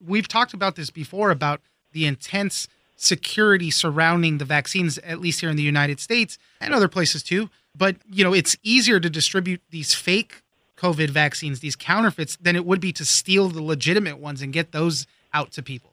We've 0.04 0.28
talked 0.28 0.52
about 0.52 0.76
this 0.76 0.90
before 0.90 1.30
about 1.30 1.60
the 1.92 2.04
intense 2.06 2.68
security 3.00 3.70
surrounding 3.70 4.38
the 4.38 4.44
vaccines, 4.44 4.98
at 4.98 5.20
least 5.20 5.40
here 5.40 5.48
in 5.48 5.56
the 5.56 5.62
United 5.62 6.00
States 6.00 6.36
and 6.60 6.74
other 6.74 6.88
places 6.88 7.22
too. 7.22 7.48
But, 7.74 7.96
you 8.10 8.24
know, 8.24 8.34
it's 8.34 8.56
easier 8.62 8.98
to 9.00 9.08
distribute 9.08 9.62
these 9.70 9.94
fake 9.94 10.42
COVID 10.76 11.10
vaccines, 11.10 11.60
these 11.60 11.76
counterfeits, 11.76 12.36
than 12.36 12.56
it 12.56 12.66
would 12.66 12.80
be 12.80 12.92
to 12.92 13.04
steal 13.04 13.48
the 13.48 13.62
legitimate 13.62 14.18
ones 14.18 14.42
and 14.42 14.52
get 14.52 14.72
those 14.72 15.06
out 15.32 15.52
to 15.52 15.62
people. 15.62 15.92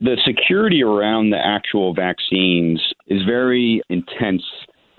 The 0.00 0.16
security 0.24 0.82
around 0.82 1.30
the 1.30 1.38
actual 1.44 1.94
vaccines 1.94 2.80
is 3.06 3.22
very 3.24 3.82
intense 3.88 4.42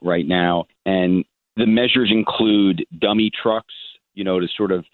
right 0.01 0.27
now. 0.27 0.65
And 0.85 1.23
the 1.55 1.67
measures 1.67 2.11
include 2.11 2.85
dummy 2.99 3.31
trucks, 3.41 3.73
you 4.13 4.23
know, 4.23 4.39
to 4.39 4.47
sort 4.57 4.71
of 4.71 4.85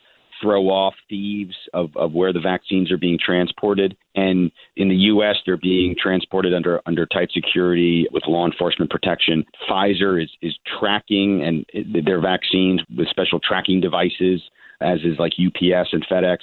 throw 0.42 0.70
off 0.70 0.94
thieves 1.10 1.56
of, 1.74 1.96
of 1.96 2.14
where 2.14 2.34
the 2.34 2.40
vaccines 2.40 2.92
are 2.92 2.98
being 2.98 3.18
transported. 3.24 3.96
And 4.16 4.52
in 4.76 4.90
the 4.90 4.96
U.S., 4.96 5.38
they're 5.46 5.58
being 5.58 5.96
transported 6.02 6.54
under 6.54 6.82
under 6.86 7.06
tight 7.06 7.30
security 7.34 8.08
with 8.12 8.24
law 8.28 8.46
enforcement 8.46 8.92
protection. 8.92 9.46
Pfizer 9.70 10.22
is 10.22 10.30
is 10.42 10.58
tracking 10.80 11.44
and 11.44 12.06
their 12.06 12.22
vaccines 12.22 12.82
with 12.96 13.08
special 13.10 13.40
tracking 13.40 13.82
devices, 13.82 14.42
as 14.82 15.00
is 15.04 15.20
like 15.20 15.34
UPS 15.34 15.90
and 15.94 16.06
FedEx. 16.08 16.38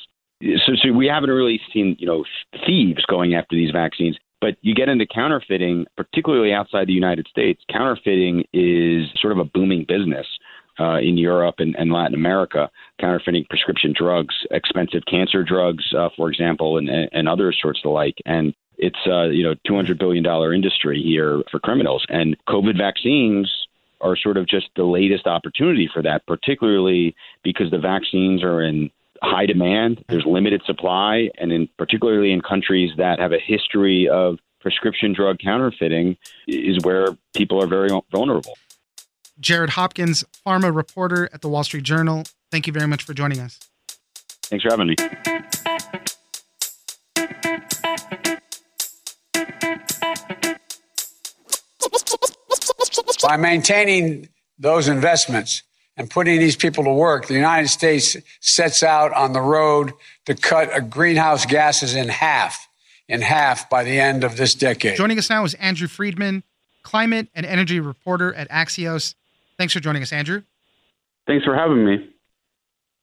So, 0.66 0.72
so 0.82 0.92
we 0.92 1.06
haven't 1.06 1.30
really 1.30 1.60
seen 1.72 1.96
you 1.98 2.06
know 2.06 2.24
thieves 2.66 3.04
going 3.06 3.34
after 3.34 3.56
these 3.56 3.70
vaccines. 3.70 4.16
But 4.40 4.56
you 4.60 4.74
get 4.74 4.88
into 4.88 5.06
counterfeiting, 5.06 5.86
particularly 5.96 6.52
outside 6.52 6.88
the 6.88 6.92
United 6.92 7.28
States. 7.28 7.62
Counterfeiting 7.70 8.44
is 8.52 9.06
sort 9.20 9.32
of 9.32 9.38
a 9.38 9.44
booming 9.44 9.84
business 9.86 10.26
uh, 10.82 10.98
in 10.98 11.16
Europe 11.16 11.56
and, 11.58 11.76
and, 11.76 11.92
Latin 11.92 12.14
America, 12.14 12.70
counterfeiting 13.00 13.44
prescription 13.48 13.94
drugs, 13.96 14.34
expensive 14.50 15.02
cancer 15.08 15.44
drugs, 15.44 15.84
uh, 15.96 16.08
for 16.16 16.28
example, 16.30 16.78
and, 16.78 16.88
and 16.90 17.28
other 17.28 17.52
sorts 17.52 17.78
of 17.80 17.84
the 17.84 17.88
like. 17.90 18.16
And 18.26 18.54
it's 18.78 18.98
uh, 19.06 19.24
you 19.24 19.44
know 19.44 19.54
200 19.66 19.98
billion 19.98 20.24
dollar 20.24 20.52
industry 20.52 21.00
here 21.00 21.42
for 21.50 21.60
criminals, 21.60 22.04
and 22.08 22.36
COVID 22.48 22.76
vaccines 22.76 23.50
are 24.00 24.16
sort 24.16 24.36
of 24.36 24.48
just 24.48 24.66
the 24.74 24.84
latest 24.84 25.26
opportunity 25.26 25.88
for 25.92 26.02
that, 26.02 26.26
particularly 26.26 27.14
because 27.44 27.70
the 27.70 27.78
vaccines 27.78 28.42
are 28.42 28.60
in 28.60 28.90
high 29.22 29.46
demand. 29.46 30.04
There's 30.08 30.26
limited 30.26 30.62
supply, 30.66 31.30
and 31.38 31.52
in 31.52 31.68
particularly 31.78 32.32
in 32.32 32.40
countries 32.40 32.90
that 32.96 33.20
have 33.20 33.32
a 33.32 33.38
history 33.38 34.08
of 34.08 34.38
prescription 34.60 35.12
drug 35.12 35.38
counterfeiting, 35.38 36.16
is 36.48 36.84
where 36.84 37.16
people 37.34 37.62
are 37.62 37.68
very 37.68 37.90
vulnerable. 38.10 38.54
Jared 39.42 39.70
Hopkins, 39.70 40.24
pharma 40.46 40.74
reporter 40.74 41.28
at 41.32 41.40
the 41.40 41.48
Wall 41.48 41.64
Street 41.64 41.82
Journal. 41.82 42.22
Thank 42.52 42.68
you 42.68 42.72
very 42.72 42.86
much 42.86 43.02
for 43.02 43.12
joining 43.12 43.40
us. 43.40 43.58
Thanks 44.44 44.64
for 44.64 44.70
having 44.70 44.86
me. 44.86 44.96
By 53.22 53.36
maintaining 53.36 54.28
those 54.58 54.88
investments 54.88 55.62
and 55.96 56.08
putting 56.08 56.38
these 56.38 56.56
people 56.56 56.84
to 56.84 56.92
work, 56.92 57.26
the 57.26 57.34
United 57.34 57.68
States 57.68 58.16
sets 58.40 58.82
out 58.82 59.12
on 59.12 59.32
the 59.32 59.40
road 59.40 59.92
to 60.26 60.34
cut 60.34 60.88
greenhouse 60.88 61.46
gases 61.46 61.94
in 61.94 62.08
half, 62.08 62.68
in 63.08 63.20
half 63.20 63.68
by 63.68 63.82
the 63.82 63.98
end 63.98 64.22
of 64.22 64.36
this 64.36 64.54
decade. 64.54 64.96
Joining 64.96 65.18
us 65.18 65.30
now 65.30 65.44
is 65.44 65.54
Andrew 65.54 65.88
Freedman, 65.88 66.44
climate 66.82 67.28
and 67.34 67.44
energy 67.44 67.80
reporter 67.80 68.32
at 68.34 68.48
Axios. 68.50 69.14
Thanks 69.62 69.74
for 69.74 69.78
joining 69.78 70.02
us, 70.02 70.12
Andrew. 70.12 70.42
Thanks 71.24 71.44
for 71.44 71.54
having 71.54 71.86
me. 71.86 72.10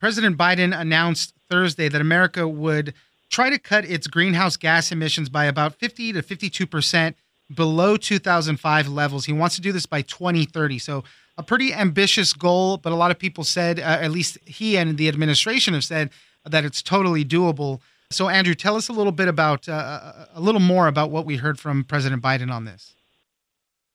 President 0.01 0.37
Biden 0.37 0.77
announced 0.77 1.33
Thursday 1.49 1.87
that 1.87 2.01
America 2.01 2.49
would 2.49 2.93
try 3.29 3.49
to 3.49 3.57
cut 3.57 3.85
its 3.85 4.07
greenhouse 4.07 4.57
gas 4.57 4.91
emissions 4.91 5.29
by 5.29 5.45
about 5.45 5.73
50 5.75 6.11
to 6.11 6.21
52 6.21 6.67
percent 6.67 7.15
below 7.55 7.95
2005 7.95 8.89
levels. 8.89 9.23
He 9.23 9.31
wants 9.31 9.55
to 9.55 9.61
do 9.61 9.71
this 9.71 9.85
by 9.85 10.01
2030. 10.01 10.79
So, 10.79 11.05
a 11.37 11.43
pretty 11.43 11.73
ambitious 11.73 12.33
goal, 12.33 12.75
but 12.75 12.91
a 12.91 12.97
lot 12.97 13.09
of 13.09 13.17
people 13.17 13.45
said, 13.45 13.79
uh, 13.79 13.83
at 13.83 14.11
least 14.11 14.37
he 14.43 14.77
and 14.77 14.97
the 14.97 15.07
administration 15.07 15.73
have 15.73 15.85
said, 15.85 16.09
that 16.43 16.65
it's 16.65 16.81
totally 16.81 17.23
doable. 17.23 17.79
So, 18.11 18.27
Andrew, 18.27 18.53
tell 18.53 18.75
us 18.75 18.89
a 18.89 18.91
little 18.91 19.13
bit 19.13 19.29
about, 19.29 19.69
uh, 19.69 19.71
uh 19.71 20.25
a 20.33 20.41
little 20.41 20.59
more 20.59 20.89
about 20.89 21.09
what 21.09 21.25
we 21.25 21.37
heard 21.37 21.57
from 21.57 21.85
President 21.85 22.21
Biden 22.21 22.51
on 22.51 22.65
this. 22.65 22.95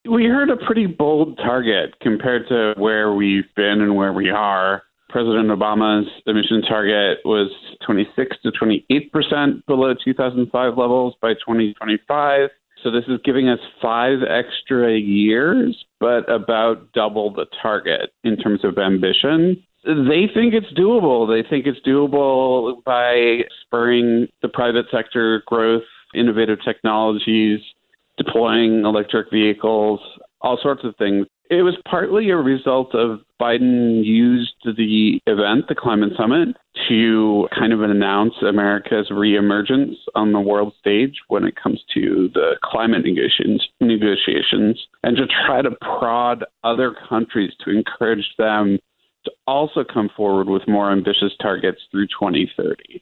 We 0.09 0.25
heard 0.25 0.49
a 0.49 0.57
pretty 0.57 0.85
bold 0.85 1.37
target 1.37 1.99
compared 1.99 2.47
to 2.49 2.73
where 2.77 3.13
we've 3.13 3.53
been 3.55 3.81
and 3.81 3.95
where 3.95 4.13
we 4.13 4.29
are. 4.29 4.83
President 5.09 5.47
Obama's 5.47 6.07
emission 6.27 6.61
target 6.61 7.19
was 7.25 7.49
26 7.85 8.37
to 8.43 8.51
28 8.51 9.11
percent 9.11 9.65
below 9.65 9.93
2005 10.03 10.77
levels 10.77 11.15
by 11.21 11.33
2025. 11.33 12.49
So 12.83 12.91
this 12.91 13.05
is 13.07 13.19
giving 13.23 13.49
us 13.49 13.59
five 13.81 14.19
extra 14.21 14.95
years, 14.95 15.85
but 15.99 16.29
about 16.29 16.91
double 16.93 17.33
the 17.33 17.45
target 17.61 18.11
in 18.23 18.37
terms 18.37 18.63
of 18.63 18.77
ambition. 18.77 19.63
They 19.85 20.29
think 20.33 20.53
it's 20.53 20.71
doable. 20.77 21.27
They 21.27 21.47
think 21.47 21.65
it's 21.65 21.79
doable 21.87 22.83
by 22.83 23.47
spurring 23.61 24.27
the 24.41 24.49
private 24.49 24.85
sector 24.91 25.41
growth, 25.47 25.83
innovative 26.13 26.59
technologies, 26.63 27.59
deploying 28.17 28.83
electric 28.85 29.29
vehicles, 29.31 29.99
all 30.41 30.59
sorts 30.61 30.83
of 30.83 30.95
things. 30.97 31.27
It 31.49 31.61
was 31.61 31.75
partly 31.87 32.31
a 32.31 32.37
result 32.37 32.95
of 32.95 33.19
Biden 33.39 34.03
used 34.03 34.53
the 34.63 35.19
event, 35.27 35.67
the 35.67 35.75
climate 35.75 36.13
summit, 36.17 36.55
to 36.89 37.47
kind 37.57 37.71
of 37.71 37.81
announce 37.81 38.33
America's 38.41 39.09
reemergence 39.11 39.95
on 40.15 40.31
the 40.31 40.39
world 40.39 40.73
stage 40.79 41.17
when 41.27 41.43
it 41.43 41.55
comes 41.61 41.83
to 41.93 42.29
the 42.33 42.57
climate 42.63 43.05
negotiations, 43.05 43.67
negotiations 43.79 44.87
and 45.03 45.17
to 45.17 45.27
try 45.45 45.61
to 45.61 45.71
prod 45.81 46.45
other 46.63 46.95
countries 47.07 47.51
to 47.63 47.69
encourage 47.69 48.33
them 48.39 48.79
to 49.25 49.31
also 49.45 49.83
come 49.83 50.09
forward 50.15 50.47
with 50.47 50.67
more 50.67 50.91
ambitious 50.91 51.33
targets 51.41 51.81
through 51.91 52.07
2030. 52.07 53.01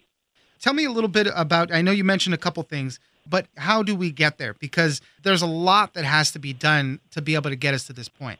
Tell 0.59 0.73
me 0.73 0.85
a 0.85 0.91
little 0.91 1.09
bit 1.09 1.27
about 1.35 1.73
I 1.73 1.81
know 1.81 1.91
you 1.91 2.03
mentioned 2.03 2.33
a 2.33 2.37
couple 2.37 2.63
things 2.63 2.99
but 3.27 3.47
how 3.57 3.83
do 3.83 3.95
we 3.95 4.11
get 4.11 4.37
there? 4.37 4.53
Because 4.53 5.01
there's 5.23 5.41
a 5.41 5.47
lot 5.47 5.93
that 5.93 6.05
has 6.05 6.31
to 6.31 6.39
be 6.39 6.53
done 6.53 6.99
to 7.11 7.21
be 7.21 7.35
able 7.35 7.49
to 7.49 7.55
get 7.55 7.73
us 7.73 7.85
to 7.87 7.93
this 7.93 8.09
point. 8.09 8.39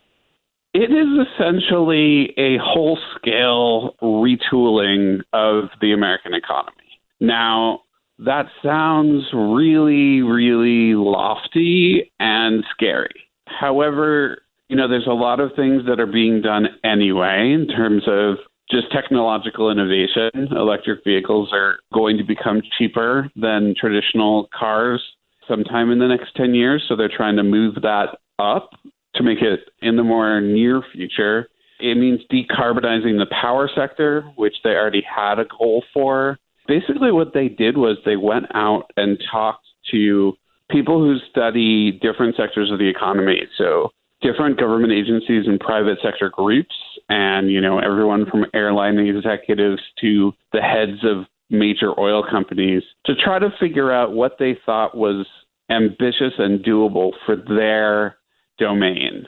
It 0.74 0.92
is 0.92 1.28
essentially 1.28 2.34
a 2.38 2.58
whole 2.60 2.98
scale 3.16 3.96
retooling 4.02 5.22
of 5.32 5.66
the 5.80 5.94
American 5.94 6.34
economy. 6.34 7.00
Now, 7.20 7.82
that 8.20 8.48
sounds 8.64 9.26
really, 9.34 10.22
really 10.22 10.96
lofty 10.96 12.12
and 12.20 12.64
scary. 12.72 13.28
However, 13.48 14.40
you 14.68 14.76
know, 14.76 14.88
there's 14.88 15.08
a 15.08 15.14
lot 15.14 15.40
of 15.40 15.52
things 15.56 15.84
that 15.88 16.00
are 16.00 16.08
being 16.08 16.42
done 16.42 16.68
anyway 16.84 17.52
in 17.54 17.68
terms 17.68 18.04
of 18.08 18.38
just 18.74 18.92
technological 18.92 19.72
innovation. 19.72 20.32
Electric 20.52 21.04
vehicles 21.04 21.50
are 21.54 21.78
going 21.94 22.18
to 22.18 22.24
become 22.24 22.62
cheaper 22.78 23.30
than 23.36 23.76
traditional 23.80 24.50
cars 24.58 25.02
sometime 25.48 25.92
in 25.92 26.00
the 26.00 26.08
next 26.08 26.36
10 26.36 26.56
years. 26.56 26.84
So 26.88 26.96
they're 26.96 27.16
trying 27.16 27.36
to 27.38 27.44
move 27.44 27.76
that 27.76 28.18
up 28.40 28.72
to 29.16 29.24
make 29.24 29.42
it 29.42 29.60
in 29.82 29.96
the 29.96 30.04
more 30.04 30.42
near 30.42 30.82
future. 30.92 31.48
It 31.80 31.96
means 31.98 32.22
decarbonizing 32.32 33.20
the 33.20 33.28
power 33.30 33.70
sector, 33.74 34.24
which 34.36 34.56
they 34.64 34.72
already 34.72 35.04
had 35.04 35.40
a 35.40 35.46
goal 35.46 35.84
for. 35.94 36.40
Basically, 36.68 37.12
what 37.12 37.34
they 37.34 37.50
did 37.50 37.78
was 37.78 37.98
they 38.06 38.16
went 38.16 38.46
out 38.56 38.86
and 38.98 39.22
talked 39.32 39.66
to 39.92 40.34
people 40.72 41.00
who 41.00 41.18
study 41.30 41.92
different 41.92 42.36
sectors 42.38 42.72
of 42.72 42.80
the 42.80 42.88
economy. 42.88 43.42
So, 43.58 43.92
different 44.24 44.60
government 44.60 44.94
agencies 44.94 45.46
and 45.46 45.60
private 45.60 46.00
sector 46.02 46.30
groups, 46.30 46.76
and 47.10 47.52
you 47.52 47.62
know, 47.62 47.80
everyone 47.80 48.26
from 48.30 48.46
airline 48.54 48.98
executives 48.98 49.82
to 50.02 50.32
the 50.52 50.62
heads 50.62 51.04
of 51.04 51.26
major 51.50 51.98
oil 52.00 52.24
companies 52.28 52.82
to 53.06 53.14
try 53.16 53.38
to 53.38 53.50
figure 53.60 53.92
out 53.92 54.14
what 54.14 54.38
they 54.40 54.58
thought 54.66 54.98
was 54.98 55.28
ambitious 55.70 56.34
and 56.38 56.64
doable 56.64 57.12
for 57.26 57.36
their 57.36 58.18
domain. 58.58 59.28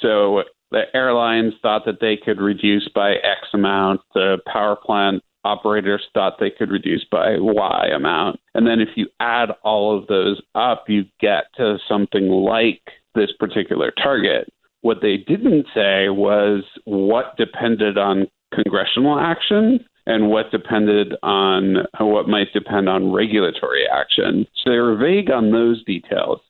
So 0.00 0.42
the 0.70 0.82
airlines 0.94 1.54
thought 1.62 1.84
that 1.86 2.00
they 2.00 2.16
could 2.16 2.40
reduce 2.40 2.88
by 2.94 3.12
X 3.12 3.48
amount. 3.54 4.00
The 4.14 4.38
power 4.50 4.76
plant 4.76 5.22
operators 5.44 6.02
thought 6.14 6.34
they 6.38 6.50
could 6.50 6.70
reduce 6.70 7.04
by 7.10 7.36
Y 7.38 7.88
amount. 7.94 8.40
And 8.54 8.66
then 8.66 8.80
if 8.80 8.88
you 8.96 9.08
add 9.20 9.50
all 9.62 9.96
of 9.96 10.06
those 10.06 10.40
up, 10.54 10.84
you 10.88 11.04
get 11.20 11.44
to 11.56 11.78
something 11.88 12.28
like 12.28 12.82
this 13.14 13.30
particular 13.38 13.92
target. 14.02 14.52
What 14.80 14.98
they 15.00 15.16
didn't 15.16 15.66
say 15.74 16.08
was 16.08 16.64
what 16.84 17.36
depended 17.36 17.98
on 17.98 18.26
congressional 18.52 19.18
action 19.18 19.84
and 20.06 20.28
what 20.28 20.50
depended 20.50 21.14
on 21.22 21.86
what 22.00 22.28
might 22.28 22.52
depend 22.52 22.88
on 22.88 23.12
regulatory 23.12 23.86
action. 23.86 24.46
So 24.62 24.70
they 24.70 24.78
were 24.78 24.96
vague 24.96 25.30
on 25.30 25.52
those 25.52 25.84
details. 25.84 26.40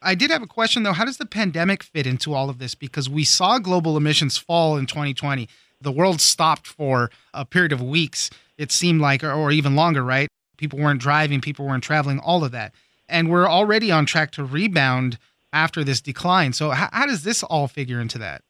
I 0.00 0.14
did 0.14 0.30
have 0.30 0.42
a 0.42 0.46
question 0.46 0.82
though. 0.82 0.92
How 0.92 1.04
does 1.04 1.18
the 1.18 1.26
pandemic 1.26 1.82
fit 1.82 2.06
into 2.06 2.34
all 2.34 2.50
of 2.50 2.58
this? 2.58 2.74
Because 2.74 3.08
we 3.08 3.24
saw 3.24 3.58
global 3.58 3.96
emissions 3.96 4.36
fall 4.36 4.76
in 4.76 4.86
2020. 4.86 5.48
The 5.80 5.92
world 5.92 6.20
stopped 6.20 6.66
for 6.66 7.10
a 7.34 7.44
period 7.44 7.72
of 7.72 7.82
weeks, 7.82 8.30
it 8.56 8.70
seemed 8.70 9.00
like, 9.00 9.24
or, 9.24 9.32
or 9.32 9.50
even 9.50 9.74
longer, 9.74 10.04
right? 10.04 10.28
People 10.56 10.78
weren't 10.78 11.00
driving, 11.00 11.40
people 11.40 11.66
weren't 11.66 11.82
traveling, 11.82 12.20
all 12.20 12.44
of 12.44 12.52
that. 12.52 12.72
And 13.08 13.30
we're 13.30 13.48
already 13.48 13.90
on 13.90 14.06
track 14.06 14.30
to 14.32 14.44
rebound 14.44 15.18
after 15.52 15.84
this 15.84 16.00
decline. 16.00 16.52
So, 16.52 16.70
how, 16.70 16.88
how 16.92 17.06
does 17.06 17.24
this 17.24 17.42
all 17.42 17.68
figure 17.68 18.00
into 18.00 18.18
that? 18.18 18.42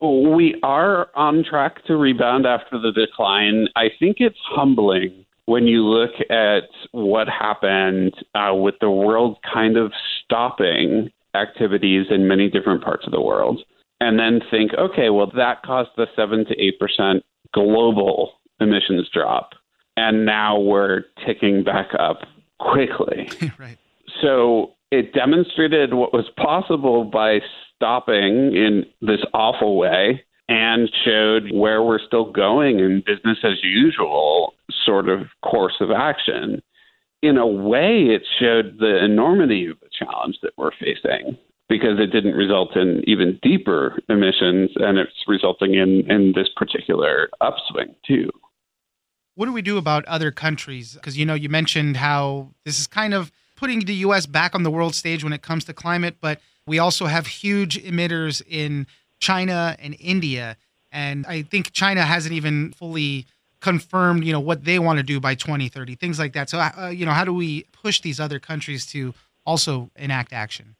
We 0.00 0.58
are 0.62 1.08
on 1.16 1.44
track 1.44 1.84
to 1.86 1.96
rebound 1.96 2.46
after 2.46 2.78
the 2.78 2.92
decline. 2.92 3.66
I 3.74 3.88
think 3.98 4.18
it's 4.20 4.38
humbling 4.44 5.24
when 5.46 5.66
you 5.66 5.82
look 5.82 6.12
at 6.30 6.68
what 6.92 7.26
happened 7.26 8.14
uh, 8.34 8.54
with 8.54 8.76
the 8.80 8.90
world 8.90 9.38
kind 9.52 9.76
of 9.76 9.92
stopping 10.22 11.10
activities 11.34 12.06
in 12.10 12.28
many 12.28 12.48
different 12.48 12.84
parts 12.84 13.06
of 13.06 13.12
the 13.12 13.20
world, 13.20 13.62
and 14.00 14.18
then 14.18 14.40
think, 14.50 14.72
okay, 14.74 15.10
well, 15.10 15.30
that 15.34 15.62
caused 15.62 15.90
the 15.96 16.06
7 16.14 16.44
to 16.46 16.54
8% 16.54 17.22
global 17.54 18.34
emissions 18.60 19.08
drop. 19.12 19.50
And 19.96 20.24
now 20.24 20.58
we're 20.60 21.04
ticking 21.26 21.64
back 21.64 21.88
up 21.98 22.18
quickly. 22.60 23.30
right. 23.58 23.78
So 24.22 24.74
it 24.90 25.12
demonstrated 25.12 25.94
what 25.94 26.12
was 26.12 26.30
possible 26.36 27.04
by 27.04 27.40
stopping 27.76 28.54
in 28.54 28.84
this 29.00 29.20
awful 29.34 29.76
way 29.76 30.24
and 30.48 30.90
showed 31.04 31.52
where 31.52 31.82
we're 31.82 32.04
still 32.04 32.32
going 32.32 32.80
in 32.80 33.02
business 33.06 33.38
as 33.44 33.62
usual 33.62 34.54
sort 34.84 35.08
of 35.08 35.26
course 35.42 35.76
of 35.80 35.90
action. 35.90 36.62
In 37.20 37.36
a 37.36 37.46
way, 37.46 38.06
it 38.06 38.22
showed 38.38 38.78
the 38.78 39.04
enormity 39.04 39.66
of 39.66 39.78
the 39.80 39.88
challenge 39.96 40.38
that 40.42 40.52
we're 40.56 40.70
facing 40.80 41.36
because 41.68 41.98
it 41.98 42.06
didn't 42.06 42.32
result 42.32 42.76
in 42.76 43.02
even 43.06 43.38
deeper 43.42 43.98
emissions 44.08 44.70
and 44.76 44.96
it's 44.96 45.12
resulting 45.26 45.74
in, 45.74 46.10
in 46.10 46.32
this 46.34 46.48
particular 46.56 47.28
upswing 47.42 47.94
too. 48.06 48.30
What 49.34 49.46
do 49.46 49.52
we 49.52 49.62
do 49.62 49.76
about 49.76 50.04
other 50.06 50.30
countries? 50.30 50.94
Because 50.94 51.18
you 51.18 51.26
know, 51.26 51.34
you 51.34 51.48
mentioned 51.48 51.98
how 51.98 52.54
this 52.64 52.80
is 52.80 52.86
kind 52.86 53.12
of 53.12 53.30
putting 53.58 53.80
the 53.80 53.94
US 54.06 54.24
back 54.24 54.54
on 54.54 54.62
the 54.62 54.70
world 54.70 54.94
stage 54.94 55.24
when 55.24 55.32
it 55.32 55.42
comes 55.42 55.64
to 55.64 55.74
climate, 55.74 56.16
but 56.20 56.40
we 56.66 56.78
also 56.78 57.06
have 57.06 57.26
huge 57.26 57.82
emitters 57.82 58.40
in 58.48 58.86
China 59.18 59.76
and 59.80 59.96
India. 59.98 60.56
And 60.92 61.26
I 61.26 61.42
think 61.42 61.72
China 61.72 62.02
hasn't 62.02 62.32
even 62.32 62.72
fully 62.72 63.26
confirmed, 63.60 64.24
you 64.24 64.32
know, 64.32 64.38
what 64.38 64.64
they 64.64 64.78
want 64.78 64.98
to 64.98 65.02
do 65.02 65.18
by 65.18 65.34
2030, 65.34 65.96
things 65.96 66.20
like 66.20 66.34
that. 66.34 66.48
So, 66.48 66.60
uh, 66.60 66.92
you 66.94 67.04
know, 67.04 67.10
how 67.10 67.24
do 67.24 67.34
we 67.34 67.64
push 67.72 68.00
these 68.00 68.20
other 68.20 68.38
countries 68.38 68.86
to 68.92 69.12
also 69.44 69.90
enact 69.96 70.32
action? 70.32 70.76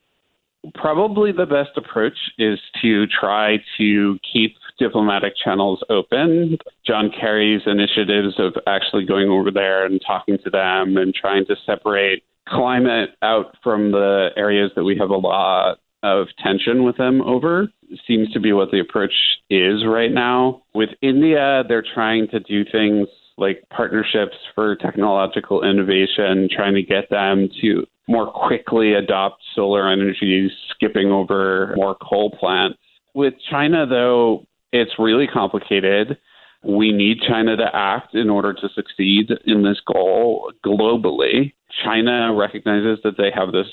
Probably 0.74 1.32
the 1.32 1.46
best 1.46 1.70
approach 1.76 2.16
is 2.38 2.60
to 2.80 3.06
try 3.08 3.58
to 3.78 4.18
keep 4.32 4.54
diplomatic 4.78 5.34
channels 5.42 5.82
open. 5.90 6.58
John 6.86 7.10
Kerry's 7.10 7.62
initiatives 7.66 8.38
of 8.38 8.54
actually 8.68 9.04
going 9.04 9.28
over 9.28 9.50
there 9.50 9.84
and 9.84 10.00
talking 10.06 10.38
to 10.44 10.50
them 10.50 10.96
and 10.96 11.12
trying 11.12 11.44
to 11.46 11.56
separate 11.66 12.22
climate 12.50 13.10
out 13.22 13.56
from 13.62 13.92
the 13.92 14.28
areas 14.36 14.70
that 14.76 14.84
we 14.84 14.96
have 14.98 15.10
a 15.10 15.16
lot 15.16 15.78
of 16.02 16.28
tension 16.42 16.84
with 16.84 16.96
them 16.96 17.20
over 17.22 17.68
seems 18.06 18.30
to 18.32 18.40
be 18.40 18.52
what 18.52 18.70
the 18.70 18.80
approach 18.80 19.12
is 19.50 19.84
right 19.86 20.12
now. 20.12 20.62
With 20.74 20.90
India, 21.02 21.64
they're 21.68 21.84
trying 21.94 22.28
to 22.28 22.40
do 22.40 22.64
things 22.70 23.08
like 23.36 23.64
partnerships 23.70 24.36
for 24.54 24.76
technological 24.76 25.64
innovation, 25.64 26.48
trying 26.54 26.74
to 26.74 26.82
get 26.82 27.08
them 27.10 27.48
to 27.62 27.86
more 28.08 28.30
quickly 28.30 28.94
adopt 28.94 29.42
solar 29.54 29.90
energy, 29.90 30.50
skipping 30.70 31.10
over 31.10 31.74
more 31.76 31.96
coal 31.96 32.30
plants. 32.30 32.78
With 33.14 33.34
China, 33.50 33.86
though, 33.86 34.46
it's 34.72 34.92
really 34.98 35.26
complicated. 35.26 36.18
We 36.64 36.92
need 36.92 37.18
China 37.28 37.56
to 37.56 37.66
act 37.72 38.14
in 38.14 38.28
order 38.28 38.52
to 38.52 38.68
succeed 38.74 39.30
in 39.46 39.62
this 39.62 39.80
goal 39.86 40.52
globally. 40.64 41.52
China 41.84 42.34
recognizes 42.34 42.98
that 43.04 43.16
they 43.16 43.30
have 43.34 43.52
this 43.52 43.66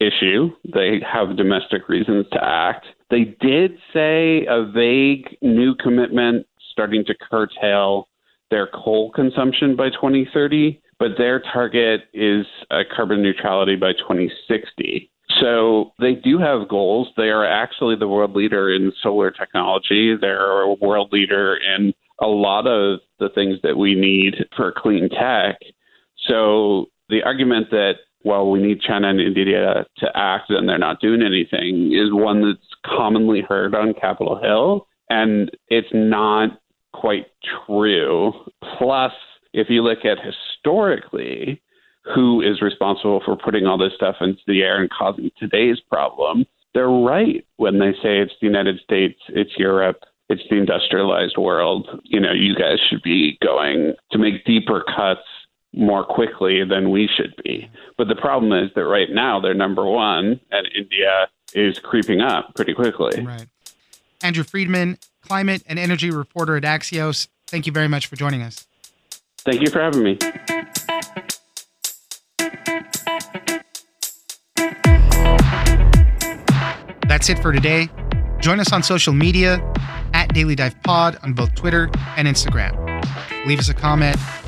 issue. 0.00 0.50
They 0.72 1.00
have 1.10 1.36
domestic 1.36 1.88
reasons 1.88 2.26
to 2.32 2.38
act. 2.42 2.86
They 3.10 3.36
did 3.40 3.78
say 3.92 4.46
a 4.48 4.64
vague 4.64 5.36
new 5.42 5.74
commitment 5.74 6.46
starting 6.72 7.04
to 7.06 7.14
curtail 7.30 8.08
their 8.50 8.68
coal 8.68 9.10
consumption 9.10 9.76
by 9.76 9.90
2030, 9.90 10.80
but 10.98 11.12
their 11.18 11.40
target 11.40 12.02
is 12.14 12.46
carbon 12.94 13.22
neutrality 13.22 13.76
by 13.76 13.92
2060. 13.92 15.10
So 15.40 15.92
they 16.00 16.14
do 16.14 16.38
have 16.38 16.68
goals. 16.68 17.08
They 17.16 17.30
are 17.30 17.44
actually 17.44 17.96
the 17.96 18.08
world 18.08 18.34
leader 18.34 18.72
in 18.74 18.92
solar 19.02 19.30
technology. 19.30 20.16
They're 20.18 20.62
a 20.62 20.74
world 20.74 21.12
leader 21.12 21.56
in 21.56 21.92
a 22.20 22.26
lot 22.26 22.66
of 22.66 23.00
the 23.18 23.28
things 23.34 23.58
that 23.62 23.76
we 23.76 23.94
need 23.94 24.46
for 24.56 24.72
clean 24.76 25.08
tech. 25.08 25.58
So 26.26 26.86
the 27.08 27.22
argument 27.22 27.70
that 27.70 27.94
well, 28.24 28.50
we 28.50 28.60
need 28.60 28.80
China 28.80 29.08
and 29.08 29.20
India 29.20 29.86
to 29.98 30.06
act 30.14 30.50
and 30.50 30.68
they're 30.68 30.78
not 30.78 31.00
doing 31.00 31.22
anything 31.22 31.92
is 31.92 32.12
one 32.12 32.42
that's 32.42 32.74
commonly 32.84 33.42
heard 33.48 33.74
on 33.74 33.94
Capitol 33.94 34.38
Hill. 34.42 34.86
And 35.08 35.50
it's 35.68 35.88
not 35.92 36.60
quite 36.92 37.26
true. 37.66 38.32
Plus, 38.76 39.12
if 39.52 39.68
you 39.70 39.82
look 39.82 40.00
at 40.04 40.18
historically 40.18 41.62
who 42.14 42.40
is 42.40 42.60
responsible 42.60 43.22
for 43.24 43.36
putting 43.36 43.66
all 43.66 43.78
this 43.78 43.94
stuff 43.94 44.16
into 44.20 44.40
the 44.46 44.62
air 44.62 44.80
and 44.80 44.90
causing 44.90 45.30
today's 45.38 45.78
problem, 45.90 46.44
they're 46.74 46.88
right 46.88 47.46
when 47.56 47.78
they 47.78 47.92
say 48.02 48.18
it's 48.18 48.32
the 48.40 48.46
United 48.46 48.80
States, 48.80 49.18
it's 49.28 49.56
Europe, 49.56 50.00
it's 50.28 50.42
the 50.50 50.56
industrialized 50.56 51.36
world. 51.38 51.88
You 52.04 52.20
know, 52.20 52.32
you 52.32 52.54
guys 52.54 52.78
should 52.88 53.02
be 53.02 53.38
going 53.42 53.94
to 54.10 54.18
make 54.18 54.44
deeper 54.44 54.84
cuts 54.94 55.20
more 55.74 56.04
quickly 56.04 56.64
than 56.64 56.90
we 56.90 57.08
should 57.16 57.34
be. 57.44 57.70
But 57.96 58.08
the 58.08 58.16
problem 58.16 58.52
is 58.52 58.70
that 58.74 58.84
right 58.84 59.08
now 59.10 59.40
they're 59.40 59.54
number 59.54 59.84
one, 59.84 60.40
and 60.50 60.68
India 60.74 61.28
is 61.54 61.78
creeping 61.78 62.20
up 62.20 62.54
pretty 62.54 62.74
quickly. 62.74 63.22
Right. 63.22 63.46
Andrew 64.22 64.44
Freedman, 64.44 64.98
climate 65.22 65.62
and 65.66 65.78
energy 65.78 66.10
reporter 66.10 66.56
at 66.56 66.64
Axios. 66.64 67.28
Thank 67.46 67.66
you 67.66 67.72
very 67.72 67.88
much 67.88 68.06
for 68.06 68.16
joining 68.16 68.42
us. 68.42 68.66
Thank 69.38 69.60
you 69.60 69.70
for 69.70 69.80
having 69.80 70.02
me. 70.02 70.18
That's 77.08 77.30
it 77.30 77.38
for 77.38 77.52
today. 77.52 77.88
Join 78.40 78.60
us 78.60 78.72
on 78.72 78.82
social 78.82 79.12
media 79.12 79.60
at 80.12 80.32
Daily 80.34 80.54
Dive 80.54 80.80
Pod 80.82 81.18
on 81.22 81.32
both 81.32 81.54
Twitter 81.54 81.90
and 82.16 82.28
Instagram. 82.28 82.76
Leave 83.46 83.58
us 83.58 83.68
a 83.68 83.74
comment 83.74 84.16